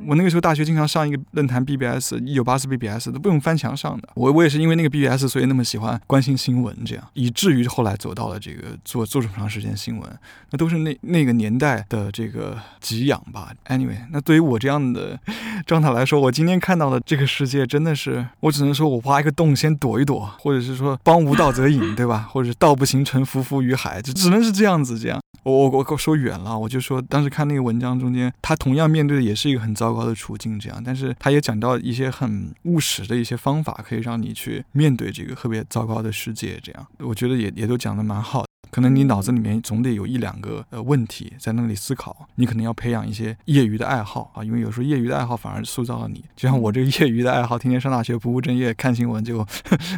[0.07, 4.09] 我那个时候大学经常上一个论坛 BBS，一九八四 BBS 都不用翻墙上的。
[4.15, 10.19] 我我也是因为那个 BBS，所以那么喜欢关心新闻，这样以至于后来走到了这个做做这么长时间新闻，
[10.51, 13.53] 那都是那那个年代的这个给养吧。
[13.69, 15.19] Anyway，那对于我这样的
[15.67, 22.29] 状态来说，我今天看到的这个世界真的是，我只能说我挖一个洞先躲一躲，或者是说帮无道则隐，对吧？
[22.33, 25.21] 或者道不行沉浮浮于海，就只能是这样子这样。
[25.43, 38.45] 我我我说远了，我就说当时看那个文章中间，他同样面对的也是一个很很糟糕的处境，这样，但是他也讲到一些很务实的一些方法，可以让你去面对这个特别糟糕的世界，这样，我觉得也也都讲的蛮好。
[38.73, 46.25] 可能你脑子里面总得有一两个呃问题在那里思考，你可能要培养一些业余的爱好啊，因为有时候业余的爱好反而塑造了你。
[46.37, 49.45] 就像我这个业余的爱好，天天上大学不务正业看新闻， 就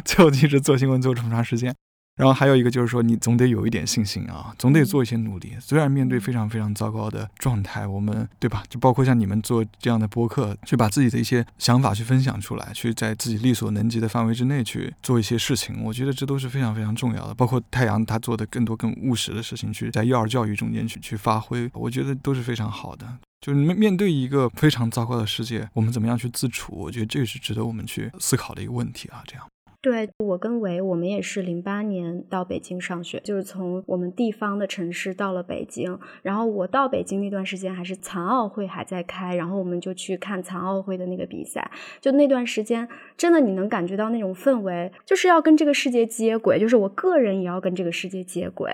[0.05, 1.73] 最后一直做新闻做这么长时间。
[2.15, 5.53] 然后还有一个就是说，你总得有一点信心啊，总得做一些努力。
[5.59, 8.63] 虽然面对非常非常糟糕的状态，我们对吧？
[8.69, 17.33] 就包括像你们做这样的播客，去把自己的一些想法去分享出来，去在自己力所能及的范围之内去做一些事情，我觉得这都是非常非常重要的。
[17.33, 23.07] 包括太阳他做的更多更务实的事情，去在幼儿教育中间去去发挥，我觉得都是非常好的。
[23.41, 26.73] 就是面面对一个非常糟糕的世界，我们怎么样去自处？
[26.75, 29.43] 我觉得这个是值得我们去思考的一个问题啊，这样。
[29.83, 35.99] 对我跟维，我们也是零八年到北京上学，就是从我们地方的城市到了北京。
[36.21, 41.69] 然后我到北京那段时间，还是残奥会还在开，然后我们就去看残奥会的那个比赛。
[41.99, 48.71] 就那段时间，真的你能感觉到那种氛围，就是要跟这个世界接轨，就是我个人也要跟这个世界接轨。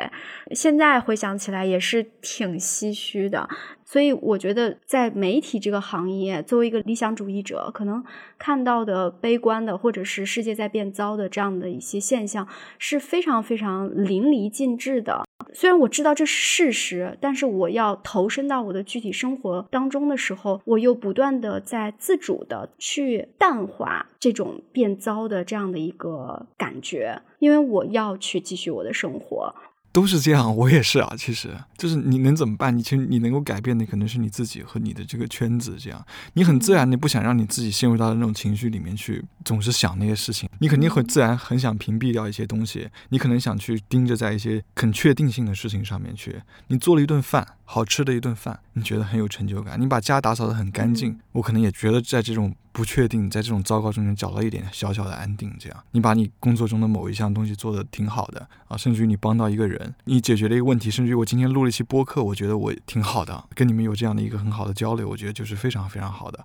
[0.52, 3.50] 现在回想起来，也是挺唏嘘的。
[3.91, 8.04] 所以我觉得，在媒体这个行业，作为一个理想主义者，可能
[8.38, 12.47] 看到的悲观的，或者是世界在变糟的这样的一些现象，
[12.78, 15.23] 是非常非常淋漓尽致的。
[15.54, 29.56] 虽然我知道这是事实，但是我要投身到我的具体生活当中的时候，我又不断的在自主的去淡化这种变糟的这样的一个感觉，因为我要去继续我的生活。
[29.91, 31.13] 都是这样， 我也是啊。
[31.17, 32.75] 其实就是你能怎么办？
[32.75, 35.75] 你其实你能够改变的可能是你自己和你的这个圈子。
[35.80, 40.49] 这样，你很自然，的不想让你自己陷入到那种情绪里面去，总是想那些事情。
[40.60, 42.89] 你肯定很自然，很想屏蔽掉一些东西。
[43.10, 46.41] 你可能想去盯着在一些很确定性的事情上面去。
[46.67, 47.47] 你做了一顿饭。
[47.71, 49.79] 好吃的一顿饭，你觉得很有成就感。
[49.79, 55.55] 你把家打扫得很干净，我可能也觉得在这种不确定、在这种糟糕中间找到一点小小的安定。
[55.60, 66.43] 这样，你把你工作中的某一项东西做得挺好的啊，甚至于你帮到一个人，你解决了一个问题，甚至于我今天录了一期播客，我觉得我挺好的，跟你们有这样的一个很好的交流，我觉得就是非常非常好的，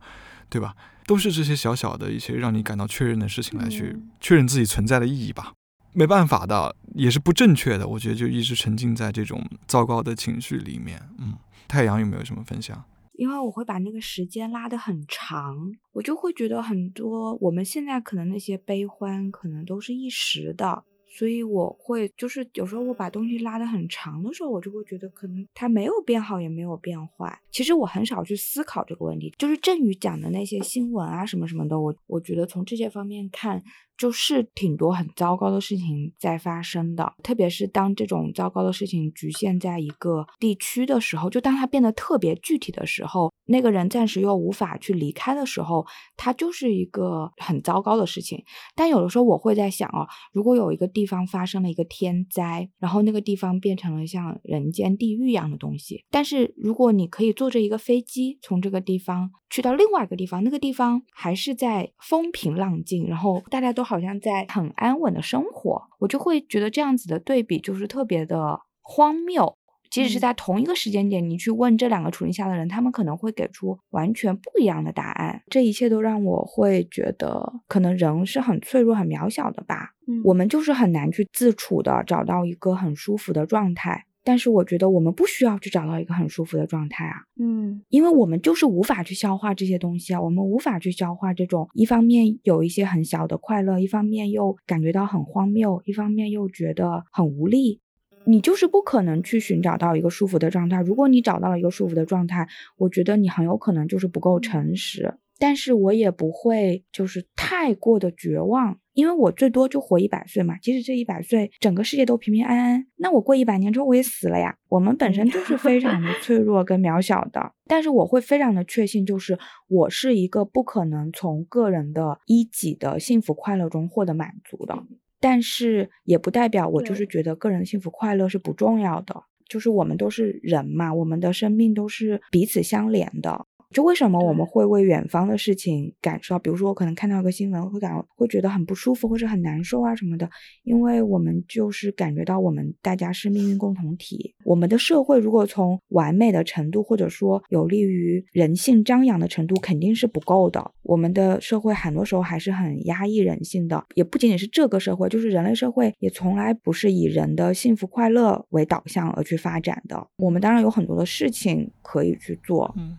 [0.50, 0.74] 对吧？
[1.06, 5.54] 都是这些小小的一些让你感到确认的事情来去确认自己存在的意义吧。
[5.96, 7.86] 没办法的，也是不正确的。
[7.86, 11.00] 我觉得就一直沉浸在这种糟糕的情绪里面。
[11.18, 11.34] 嗯，
[11.68, 12.82] 太阳有没有什么分享？
[13.16, 15.56] 因为我会把那个时间拉得很长，
[15.92, 20.82] 我就会觉得很多我们现在可能那些悲欢，可能都是一时的。
[21.06, 27.40] 所以我会就是有时候我把东西拉得很长的时候，我就会觉得可能它没有变好，也没有变坏。
[27.52, 29.32] 其实我很少去思考这个问题。
[29.38, 33.62] 就是振宇讲的那些新闻啊什么什么的，我我觉得从这些方面看。
[33.96, 48.42] 就是挺多很糟糕的事情在发生的，特别是当这种糟糕的事情局限在一个地区的时候，就当它变得特别具体的时候，那个人暂时又无法去离开的时候，它就是一个很糟糕的事情。
[48.74, 63.84] 但有的时候我会在想哦，如果有一个地方发生了一个天灾，然后那个地方变成了像人间地狱一样的东西，但是如果你可以坐着一个飞机从这个地方去到另外一个地方，那个地方还是在风平浪静，然后大家都。
[63.84, 69.54] 好像在很安稳的生活，我就会觉得这样子的对比就是特别的荒谬。
[69.90, 75.42] 即使是在同一个时间点，你去问这两个处境下的人，他们可能会给出完全不一样的答案。
[75.50, 79.90] 这一切都让我会觉得，可能人是很脆弱、很渺小的吧。
[80.08, 84.06] 嗯，我们就是很难去自处的找到一个很舒服的状态。
[84.24, 97.80] 但是我觉得我们不需要去找到一个很舒服的状态啊，嗯，因为我们就是无法去消化这些东西啊，我们无法去消化这种一方面有一些很小的快乐，一方面又感觉到很荒谬，一方面又觉得很无力，
[98.24, 100.80] 你就是不可能去寻找到一个舒服的状态。
[100.80, 105.14] 如果你找到了一个舒服的状态，我觉得你很有可能就是不够诚实。
[105.44, 110.56] 但是我也不会就是太过的绝望，因为我最多就活一百岁嘛。
[110.56, 114.56] 即使这一百岁整个世界都平平安安，那我过一百年之后我也死了呀。
[114.70, 124.74] 我们本身就是非常的 脆弱跟渺小的，但是我会非常的确信，就是我是一个不可能从个人的一己的幸福快乐中获得满足的。
[125.20, 129.14] 但是也不代表我就是觉得个人幸福快乐是不重要的，
[129.46, 133.44] 就是我们都是人嘛，我们的生命都是彼此相连的。
[133.74, 140.30] 就为什么我们会为远方的事情感受到，比如说我可能看到一个新闻，会感会觉得很不舒服或者很难受啊什么的，
[140.62, 144.34] 因为我们就是感觉到我们大家是命运共同体。
[144.44, 150.70] 我们的社会如果从完美的程度或者说有利于人性张扬的程度，肯定是不够的。
[150.84, 160.06] 我们的社会很多时候还是很压抑人性的，也不仅仅是这个社会，就是人类社会也从来不是以人的幸福快乐为导向而去发展的。
[160.16, 162.98] 我们当然有很多的事情可以去做，嗯。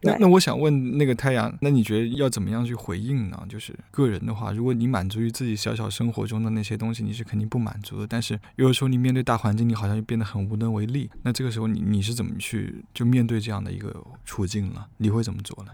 [0.00, 3.46] 那那我想问那个太阳，那你觉得要怎么样去回应呢？
[3.48, 8.06] 就是个人的话，如果你满足于自己小小生活中的那些东西，你是肯定不满足的。
[8.06, 11.10] 但是有的时候你面对大环境，你好像又变得很无能为力。
[11.24, 14.88] 那这个时候你你是怎么去就面对这样的一个处境了？
[14.98, 15.72] 你会怎么做呢？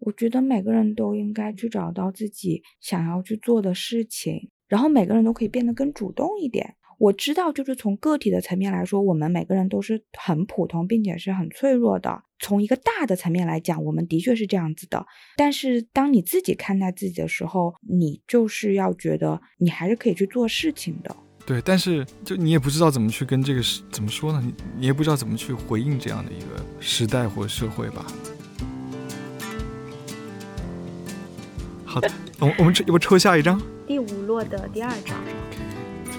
[0.00, 6.76] 我觉得每个人都应该去找到自己想要去做的事情，然后每个人都可以变得更主动一点。
[6.98, 12.22] 我知道，就是从个体的层面来说，我们每个人都是很普通，并且是很脆弱的。
[12.38, 15.06] 从一个大的层面来讲，我们的确是这样子的。
[15.36, 21.16] 但是，当你自己看待自己的时候，你就是要觉得你还是可以去做事情的。
[21.46, 24.42] 对，但是就你也不知道怎么去跟这个怎么说呢？
[24.44, 28.06] 你你也不知道怎么去回应这样的一个时代或社会吧。
[31.84, 33.60] 好的，我我们抽，我抽下一张？
[33.86, 35.18] 第五摞的第二张。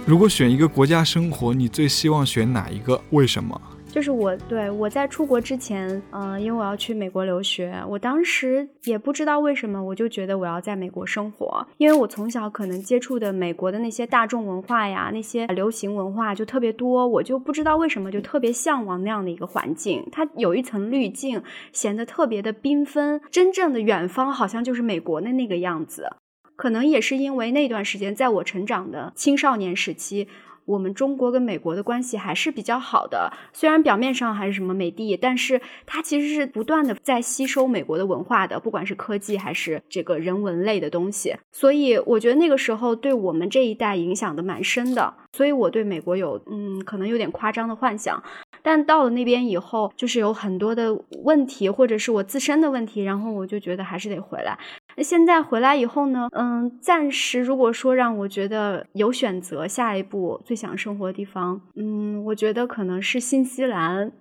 [0.08, 3.02] 如果选一个国家生活，你最希望选哪一个？
[3.10, 3.60] 为什么？
[3.88, 21.42] 就是我对我在出国之前，嗯，因为我要去美国留学，我当时也不知道为什么，我就觉得我要在美国生活，因为我从小可能接触的美国的那些大众文化呀，那些流行文化就特别多，我就不知道为什么就特别向往那样的一个环境，它有一层滤镜，
[21.74, 26.12] 显得特别的缤纷，真正的远方好像就是美国的那个样子。
[26.56, 30.28] 可能也是因为那段时间，在我成长的青少年时期，
[30.66, 33.32] 我们中国跟美国的关系还是比较好的。
[33.54, 41.36] 虽然表面上还是什么美帝，但是它其实是不断的在吸收美国的文化的，不管是科技还是这个人文类的东西。
[41.52, 45.14] 所以我觉得那个时候对我们这一代影响的蛮深的。
[45.34, 48.24] 所以我对美国有嗯，可能有点夸张的幻想。
[48.64, 54.58] 但到了那边以后，就是有很多的问题，或者是我自身的问题，然后我就觉得还是得回来。
[54.98, 64.12] 那现在回来以后呢，嗯，暂时如果说让我觉得有选择，下一步最想生活的地方，嗯，我觉得可能是新西兰。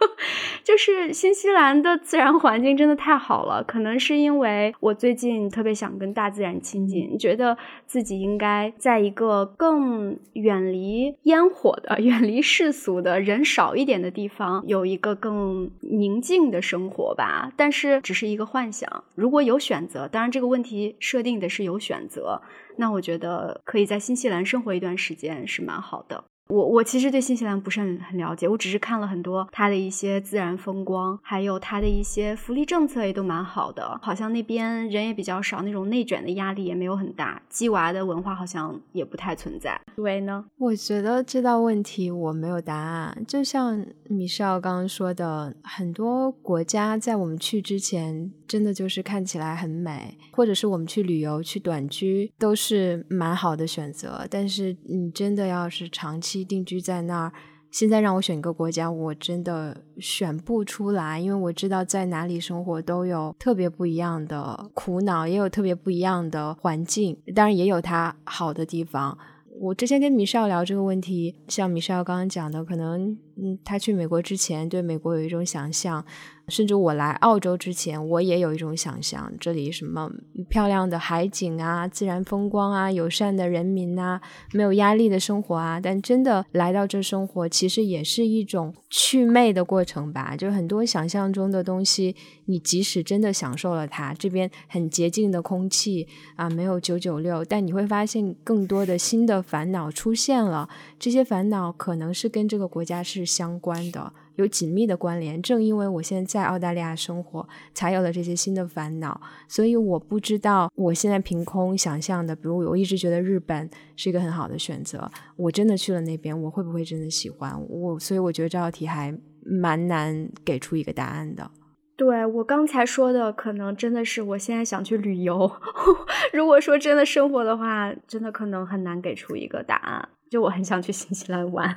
[0.64, 17.52] 就是新西兰的自然环境真的太好了，可能是因为我最近特别想跟大自然亲近，觉得自己应该在一个更远离烟火的、 远离世俗的人少一点的地方，有一个更宁静的生活吧。
[17.56, 22.42] 但是只是一个幻想，如果有选择，当然这个问题设定的是有选择，
[22.76, 26.24] 那我觉得可以在新西兰生活一段时间是蛮好的。
[26.50, 39.80] 我我其实对新西兰不是很很了解，我只是看了很多它的一些自然风光，还有它的一些福利政策也都蛮好的，好像那边人也比较少，那种内卷的压力也没有很大，鸡娃的文化好像也不太存在。
[39.94, 40.44] 对呢？
[40.58, 56.39] 我觉得这道问题我没有答案，就像米少刚刚说的，很多国家在我们去之前，真的就是看起来很美，或者是我们去旅游去短居都是蛮好的选择，但是你真的要是长期。
[56.44, 57.32] 定居在那儿，
[57.70, 69.16] 现在让我选一个国家，我真的选不出来，因为我知道在哪里生活都有特别不一样的苦恼，也有特别不一样的环境，当然也有它好的地方。
[69.60, 76.04] 我之前跟米少聊这个问题，像米少刚刚讲的，可能嗯，他去美国之前对美国有一种想象。
[76.48, 80.10] 甚至我来澳洲之前，我也有一种想象，这里什么
[80.48, 84.20] 漂亮的海景啊、自然风光啊、友善的人民啊、
[84.52, 85.78] 没有压力的生活啊。
[85.80, 90.34] 但真的来到这生活，其实也是一种祛魅的过程吧。
[90.36, 92.16] 就很多想象中的东西，
[92.46, 100.68] 你即使真的享受了它，这边很洁净的空气啊，没有九九六，但你会发现更多的新的烦恼出现了。
[100.98, 104.12] 这些烦恼可能是跟这个国家是相关的。
[104.36, 105.40] 有紧密的关联。
[105.42, 109.20] 正因为我现在在澳大利亚生活，才有了这些新的烦恼。
[109.46, 115.10] 所以我不知道，我现在凭空想象的，比如我一直觉得日本是一个很好的选择。
[115.36, 117.98] 我真的去了那边，我会不会真的喜欢我？
[117.98, 119.14] 所以我觉得这道题还
[119.44, 121.50] 蛮难给出一个答案的。
[121.96, 125.52] 对我刚才说的，可能真的是我现在想去旅游。
[126.32, 130.08] 如果说真的生活的话，真的可能很难给出一个答案。
[130.30, 131.76] 就我很想去新西兰玩。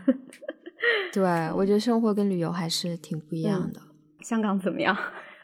[1.12, 1.24] 对，
[1.56, 3.82] 我觉得生活跟旅游还是挺不一样的。
[4.22, 4.96] 香港怎么样？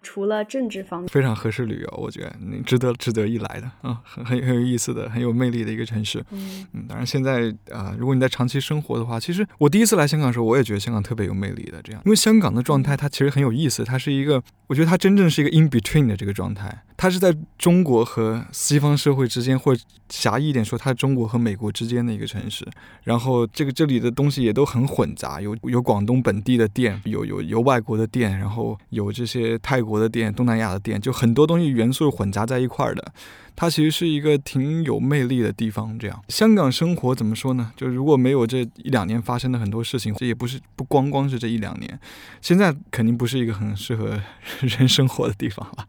[0.01, 6.23] 除了政治方面，非常合适旅游，我觉得你值得值得一来的，啊，很很很有意思的，很有魅力的一个城市。
[6.31, 11.81] 嗯嗯，当然现在啊，如果你在长期生活的话，其实我第一次来香港的时候，我也觉得香港特别有魅力的。
[11.81, 16.83] 这样，因为香港的状态它其实很有意思，它是一个，我觉得它真正是一个 in between 的这个状态。
[16.97, 22.67] 它是在中国和西方社会之间，或者狭义一点说，它中国和美国之间的一个城市。
[23.03, 33.11] 然后这个这里的东西也都很混杂，有有广东本地的店，有有有外国的店，然后有这些泰国国的店、东南亚的店，就很多东西元素混杂在一块儿的。
[33.55, 35.99] 它其实是一个挺有魅力的地方。
[35.99, 37.73] 这样，香港生活怎么说呢？
[37.75, 41.99] 就如果没有这一两年发生的很多事情，这也不是不光光是这一两年，
[42.39, 44.21] 现在肯定不是一个很适合
[44.61, 45.85] 人生活的地方了。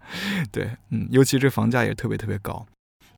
[0.51, 2.67] 对，嗯，尤其这房价也特别特别高。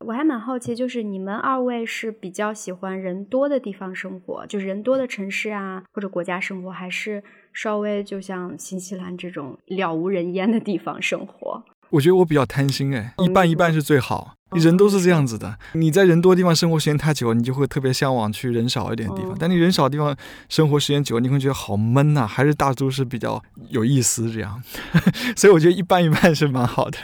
[0.05, 7.23] 我还蛮好奇，就是你们二位是比较喜欢人多的地方生活，就是人多的城市啊，或者国家生活，还是
[7.53, 11.63] 稍微就像新西兰这种了无人烟的地方生活？
[11.89, 14.35] 我觉得我比较贪心哎，一半一半是最好。
[14.51, 19.35] 人都是这样子的，你在人多地方生活时间太久，你就会特别向往去人少一点的地方。
[19.39, 20.15] 但你人少的地方
[20.47, 24.61] 生活时间久，你会觉得好闷呐，还是大都市比较有意思这样。
[25.35, 26.99] 所以我觉得一半一半是蛮好的。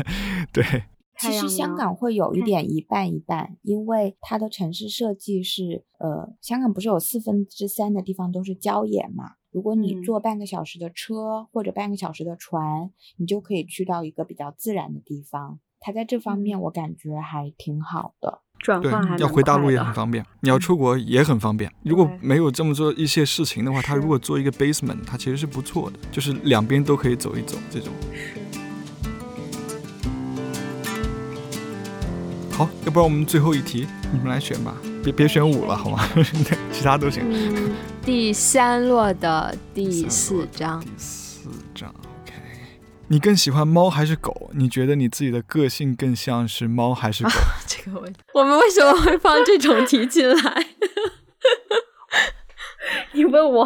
[0.53, 0.63] 对，
[1.19, 9.33] 其实香港会有一点一半一半，因为它的城市设计是，呃，香港不是有四分之三的地方都是郊野嘛？
[9.51, 15.59] 如果你坐半个小时的车或者半个小时的船，你就可以去到一个比较自然的地方。
[15.81, 21.71] 它在这方面我感觉还挺好的，转换还要回大陆也很方便，你要出国也很方便。
[21.83, 27.91] 如果没有这么做一些事情的话，它如果做一个 basement，它其实是不错的，就是两边都可以走一走这种。
[32.59, 36.05] 好，要不然我们最后一题你们来选吧，别别选五了好吗？
[36.73, 37.23] 其他都行。
[38.03, 40.81] 第三落的第四张。
[40.81, 41.95] 第四张。
[43.07, 44.51] 你更喜欢猫还是狗？
[44.53, 47.29] 你觉得你自己的个性更像是猫还是狗？
[47.65, 50.67] 这个问题，我们为什么会放这种题进来？
[53.13, 53.65] 你问我，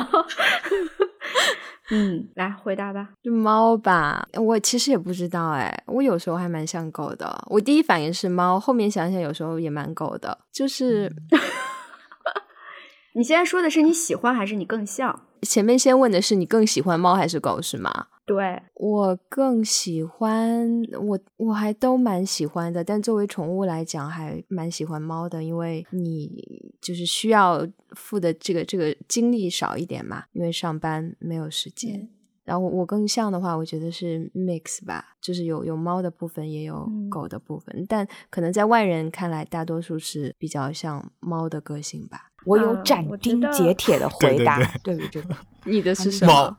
[1.91, 3.09] 嗯，来回答吧。
[3.23, 7.43] 猫吧，我其实也不知道哎，我有时候还蛮像狗的。
[7.47, 10.37] 我第一反应是猫，后面想想有时候也蛮狗的。
[10.51, 11.13] 就是
[13.15, 15.21] 你现在说的是你喜欢还是你更像？
[15.41, 18.07] 前面先问的是你更喜欢猫还是狗是吗？
[18.25, 32.09] 对我更喜欢我我还都蛮喜欢的，但作为宠物来讲，还蛮喜欢猫的，因为你就是需要付的这个这个精力少一点嘛，因为上班没有时间。
[32.45, 42.31] 然后我更像的话，我觉得是 mix 吧，就是有有猫的部分，也有狗的部分，但可能在外人看来，大多数是比较像猫的个性吧。
[42.45, 46.57] 我有斩钉截铁的 回答，对于这个，你的是 什么？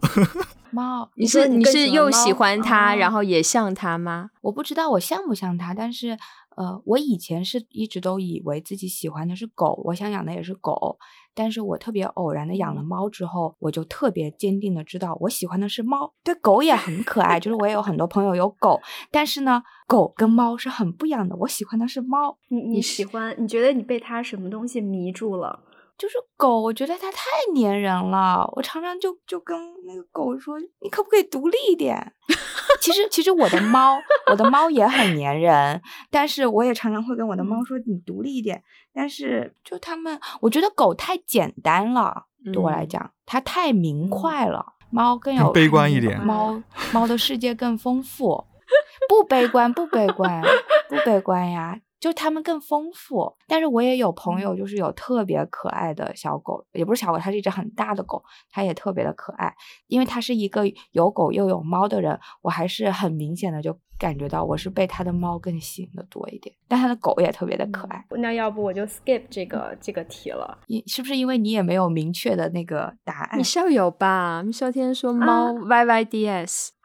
[0.75, 1.09] 猫？
[1.15, 4.31] 你是你是又喜欢它，然后也像它吗？
[4.43, 6.19] 我不知道我像不像它，但是。
[6.57, 10.97] 呃，我以前是一直都以为自己喜欢的是狗，我想养的也是狗，
[11.35, 16.13] 但是我特别偶然的养了猫之后，我就特别坚定的知道我喜欢的是猫。
[16.23, 22.39] 对，狗也很可爱，就是我也有很多朋友有狗，但是呢，狗跟猫是很不一样的，我喜欢的是猫。
[22.47, 23.35] 你你喜欢？
[23.37, 25.59] 你觉得你被它什么东西迷住了？
[25.97, 27.21] 就是狗，我觉得它太
[27.55, 28.51] 粘人了。
[28.57, 32.13] 我常常就就跟那个狗说：“你可不可以独立一点？”
[32.81, 33.97] 其实，其实我的猫，
[34.31, 35.81] 我的猫也很粘人，
[36.11, 44.75] 但是我也常常会跟我的猫说：“你独立一点。”但是，就它们，我觉得狗太简单了，对我来讲，它太明快了。
[44.91, 48.45] 猫更有悲观一点，猫猫的世界更丰富，
[49.09, 50.43] 不悲观，不悲观，
[50.89, 51.81] 不悲观呀。
[52.05, 59.55] 就他们更丰富，但是我也有朋友，就是有特别可爱的小狗，也不是小狗，它是一只很大的狗，它也特别的可爱。
[59.87, 68.05] 因为它是一个有狗又有猫的人，我还是很明显的就感觉到我是被它的猫更吸引的多一点，但它的狗也特别的可爱。
[68.11, 73.39] 那要不我就 skip 这个这个题了，你是不是因为你也没有明确的那个答案？
[73.39, 74.43] 你校友吧？
[74.45, 76.75] 你校天说猫 Y Y D S。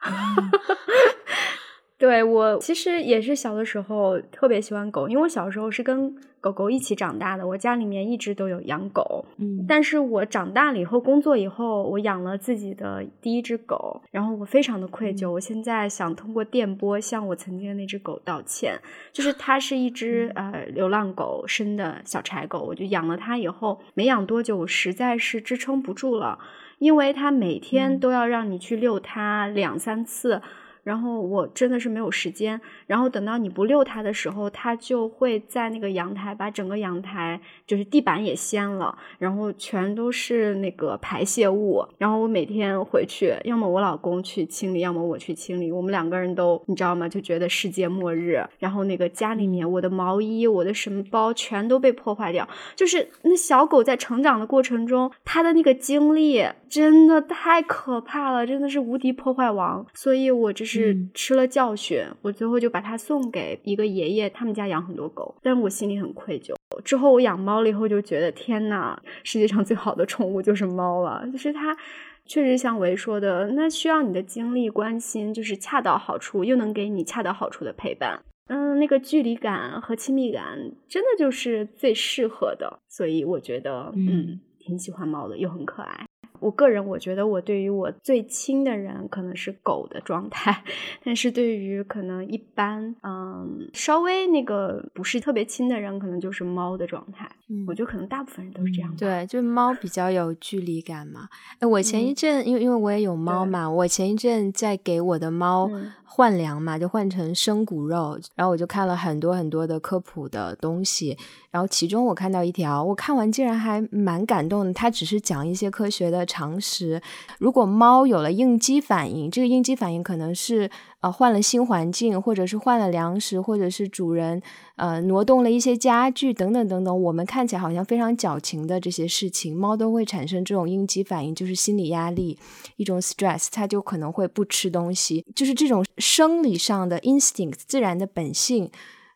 [2.00, 9.26] 对我其实也是小的时候特别喜欢狗，因为我小时候是跟狗狗一起长大的，我家里面一直都有养狗。
[9.36, 15.30] 嗯，但是我长大了以后，工作以后，我养了自己的第一只狗，然后我非常的愧疚。
[15.30, 18.80] 我现在想通过电波向我曾经的那只狗道歉，
[19.12, 26.38] 就是它是一只呃流浪狗生的小柴狗，我就养了它以后，没养多久，我实在是支撑不住了，
[26.78, 30.40] 因为它每天都要让你去遛它两三次。
[30.82, 41.84] 然后我真的是没有时间，然后等到你不遛它的时候，它就会在那个阳台把整个阳台就是地板也掀了，然后全都是那个排泄物。
[41.98, 45.70] 然后我每天回去，要么我老公去清理，要么我去清理。
[45.70, 47.06] 我们两个人都你知道吗？
[47.06, 48.42] 就觉得世界末日。
[48.58, 52.48] 然后那个家里面，我的毛衣、我的什么包全都被破坏掉。
[52.74, 59.84] 就是那小狗在成长的过程中，它的那个经历真的太可怕了，真的是无敌破坏王。
[59.92, 60.69] 所以我这。
[60.70, 66.54] 是吃了教训，我最后就把它送给一个爷爷，他们家养很多狗，但是我心里很愧疚。
[66.84, 71.76] 之后我养猫了以后，就觉得天呐，世界上最好的宠物就是猫了，就是它
[72.24, 78.22] 确实像维说的，那需要你的精力关心，就是恰到好处，又能给你恰到好处的陪伴。
[78.46, 86.06] 嗯，那个距离感和亲密感，真的就是最适合的，所以我觉得，嗯，挺喜欢猫的，又很可爱。
[86.40, 90.64] 我个人我觉得，我对于我最亲的人可能是狗的状态，
[91.04, 97.30] 但是对于可能一般，嗯，稍微那个不是特别亲的人，可能就是猫的状态。
[97.48, 98.94] 嗯，我觉得可能大部分人都是这样。
[98.96, 101.28] 对，就是猫比较有距离感嘛。
[101.58, 105.70] 哎，我前一阵，因为因为我也有猫嘛，我前一阵在给我的猫
[106.12, 111.16] 换粮嘛，就换成生骨肉，然后我就看了很多很多的科普的东西。
[111.52, 114.72] 然后其中我看到一条，我看完竟然还蛮感动的。
[114.72, 117.00] 它只是讲一些科学的常识。
[117.38, 120.68] 如果猫有了应激反应，这个应激反应可能是
[121.00, 124.40] 啊换了新环境，或者是换了粮食，或者是主人
[124.76, 127.02] 呃挪动了一些家具等等等等。
[127.02, 132.38] 我们看起来好像非常矫情的这些事情，猫都会产生这种应激反应，就是心理压力
[132.76, 138.70] 一种 stress，它就可能会不吃东西，就是这种生理上的 instinct 自然的本性。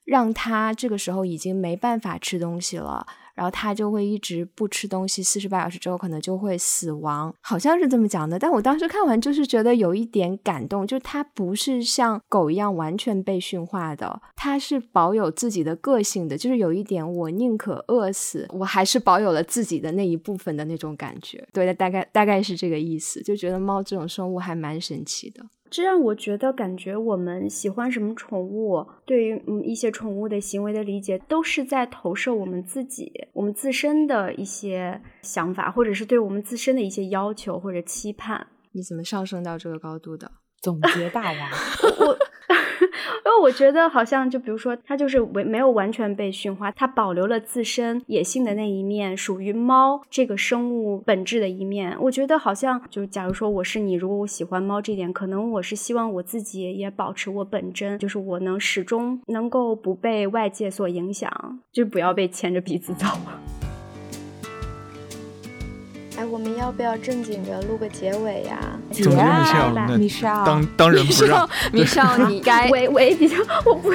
[0.07, 8.39] 让它这个时候已经没办法吃东西了，然后他就会一直不吃东西，四十八小时之后可能就会死亡，好像是这么讲的。
[8.39, 21.47] 但我当时看完就是觉得有一点感动，就是它不是像狗一样完全被驯化的，它是保有自己的个性的，就是有一点我宁可饿死，我还是保有了自己的那一部分的那种感觉。
[21.53, 25.45] 对，大概大概是这个意思，就觉得猫这种生物还蛮神奇的。
[25.71, 38.47] 这让我觉得，感觉我们喜欢什么宠物，对于嗯一些宠物的行为的理解，都是在投射我们自己、我们自身的一些想法，或者是对我们自身的一些要求或者期盼。
[38.73, 40.31] 你怎么上升到这个高度的？
[40.61, 41.51] 总结大王，
[42.07, 42.19] 我。
[43.25, 51.97] 因为我觉得好像就比如说，它就是没没有完全被驯化，它保留了自身野性的那一面，属于猫这个生物本质的一面。
[52.01, 63.07] 我觉得好像就假如说我是你，如果我喜欢猫这点，可能我是希望我自己也保持我本真，就是我能始终能够不被外界所影响，就不要被牵着鼻子走。
[66.25, 68.59] 我们要不要正经的录个结尾呀？
[68.91, 71.49] 总结米少，那米少，当当仁不让。
[71.73, 73.93] 米少，你该我我比较，我不，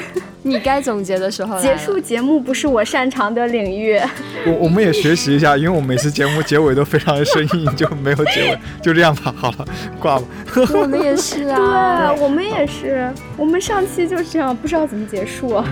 [0.50, 4.00] 你该总结的时候结束节目不是我擅长的领域。
[4.45, 9.34] 我我们也学习一下，因为我每次节目结尾都非常的生硬，就没有结尾，就这样吧。
[9.38, 9.66] 好了，
[10.00, 10.26] 挂吧。
[10.74, 13.08] 我们也是啊， 对，我们也是。
[13.38, 15.64] 我们上期就是这样，不知道怎么结束，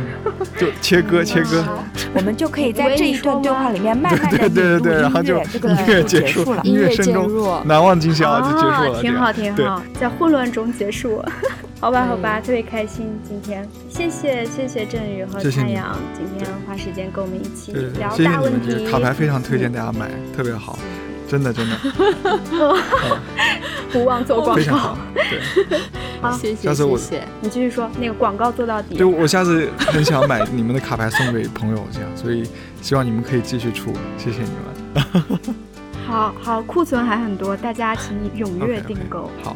[0.57, 1.65] 就切割 切割。
[2.13, 11.23] 我们就可以在这一段对话里面慢慢的对对对对，然后就音乐结束了，音乐声中难忘今宵就结束了，挺好挺好，在混乱中结束。
[11.79, 18.85] 好吧好吧，特别开心今天，谢谢谢谢振宇和太阳今天花时间跟我们一起聊大问题。
[18.87, 20.77] 卡牌非常推荐大家买， 特别好，
[21.27, 21.77] 真的真的。
[23.93, 24.97] 不忘做广告，非常好。
[25.13, 25.39] 对，
[26.19, 26.67] 好，谢谢。
[26.67, 26.99] 下次我
[27.41, 28.97] 你继续说，那个广告做到底。
[28.97, 32.43] 对，我下次很想买你们的卡牌送给朋友，这样，所以
[32.81, 34.65] 希望你们可以继续出，谢谢你们。
[36.07, 39.29] 好好，库存还很多，大家请你踊跃订购。
[39.43, 39.55] 好。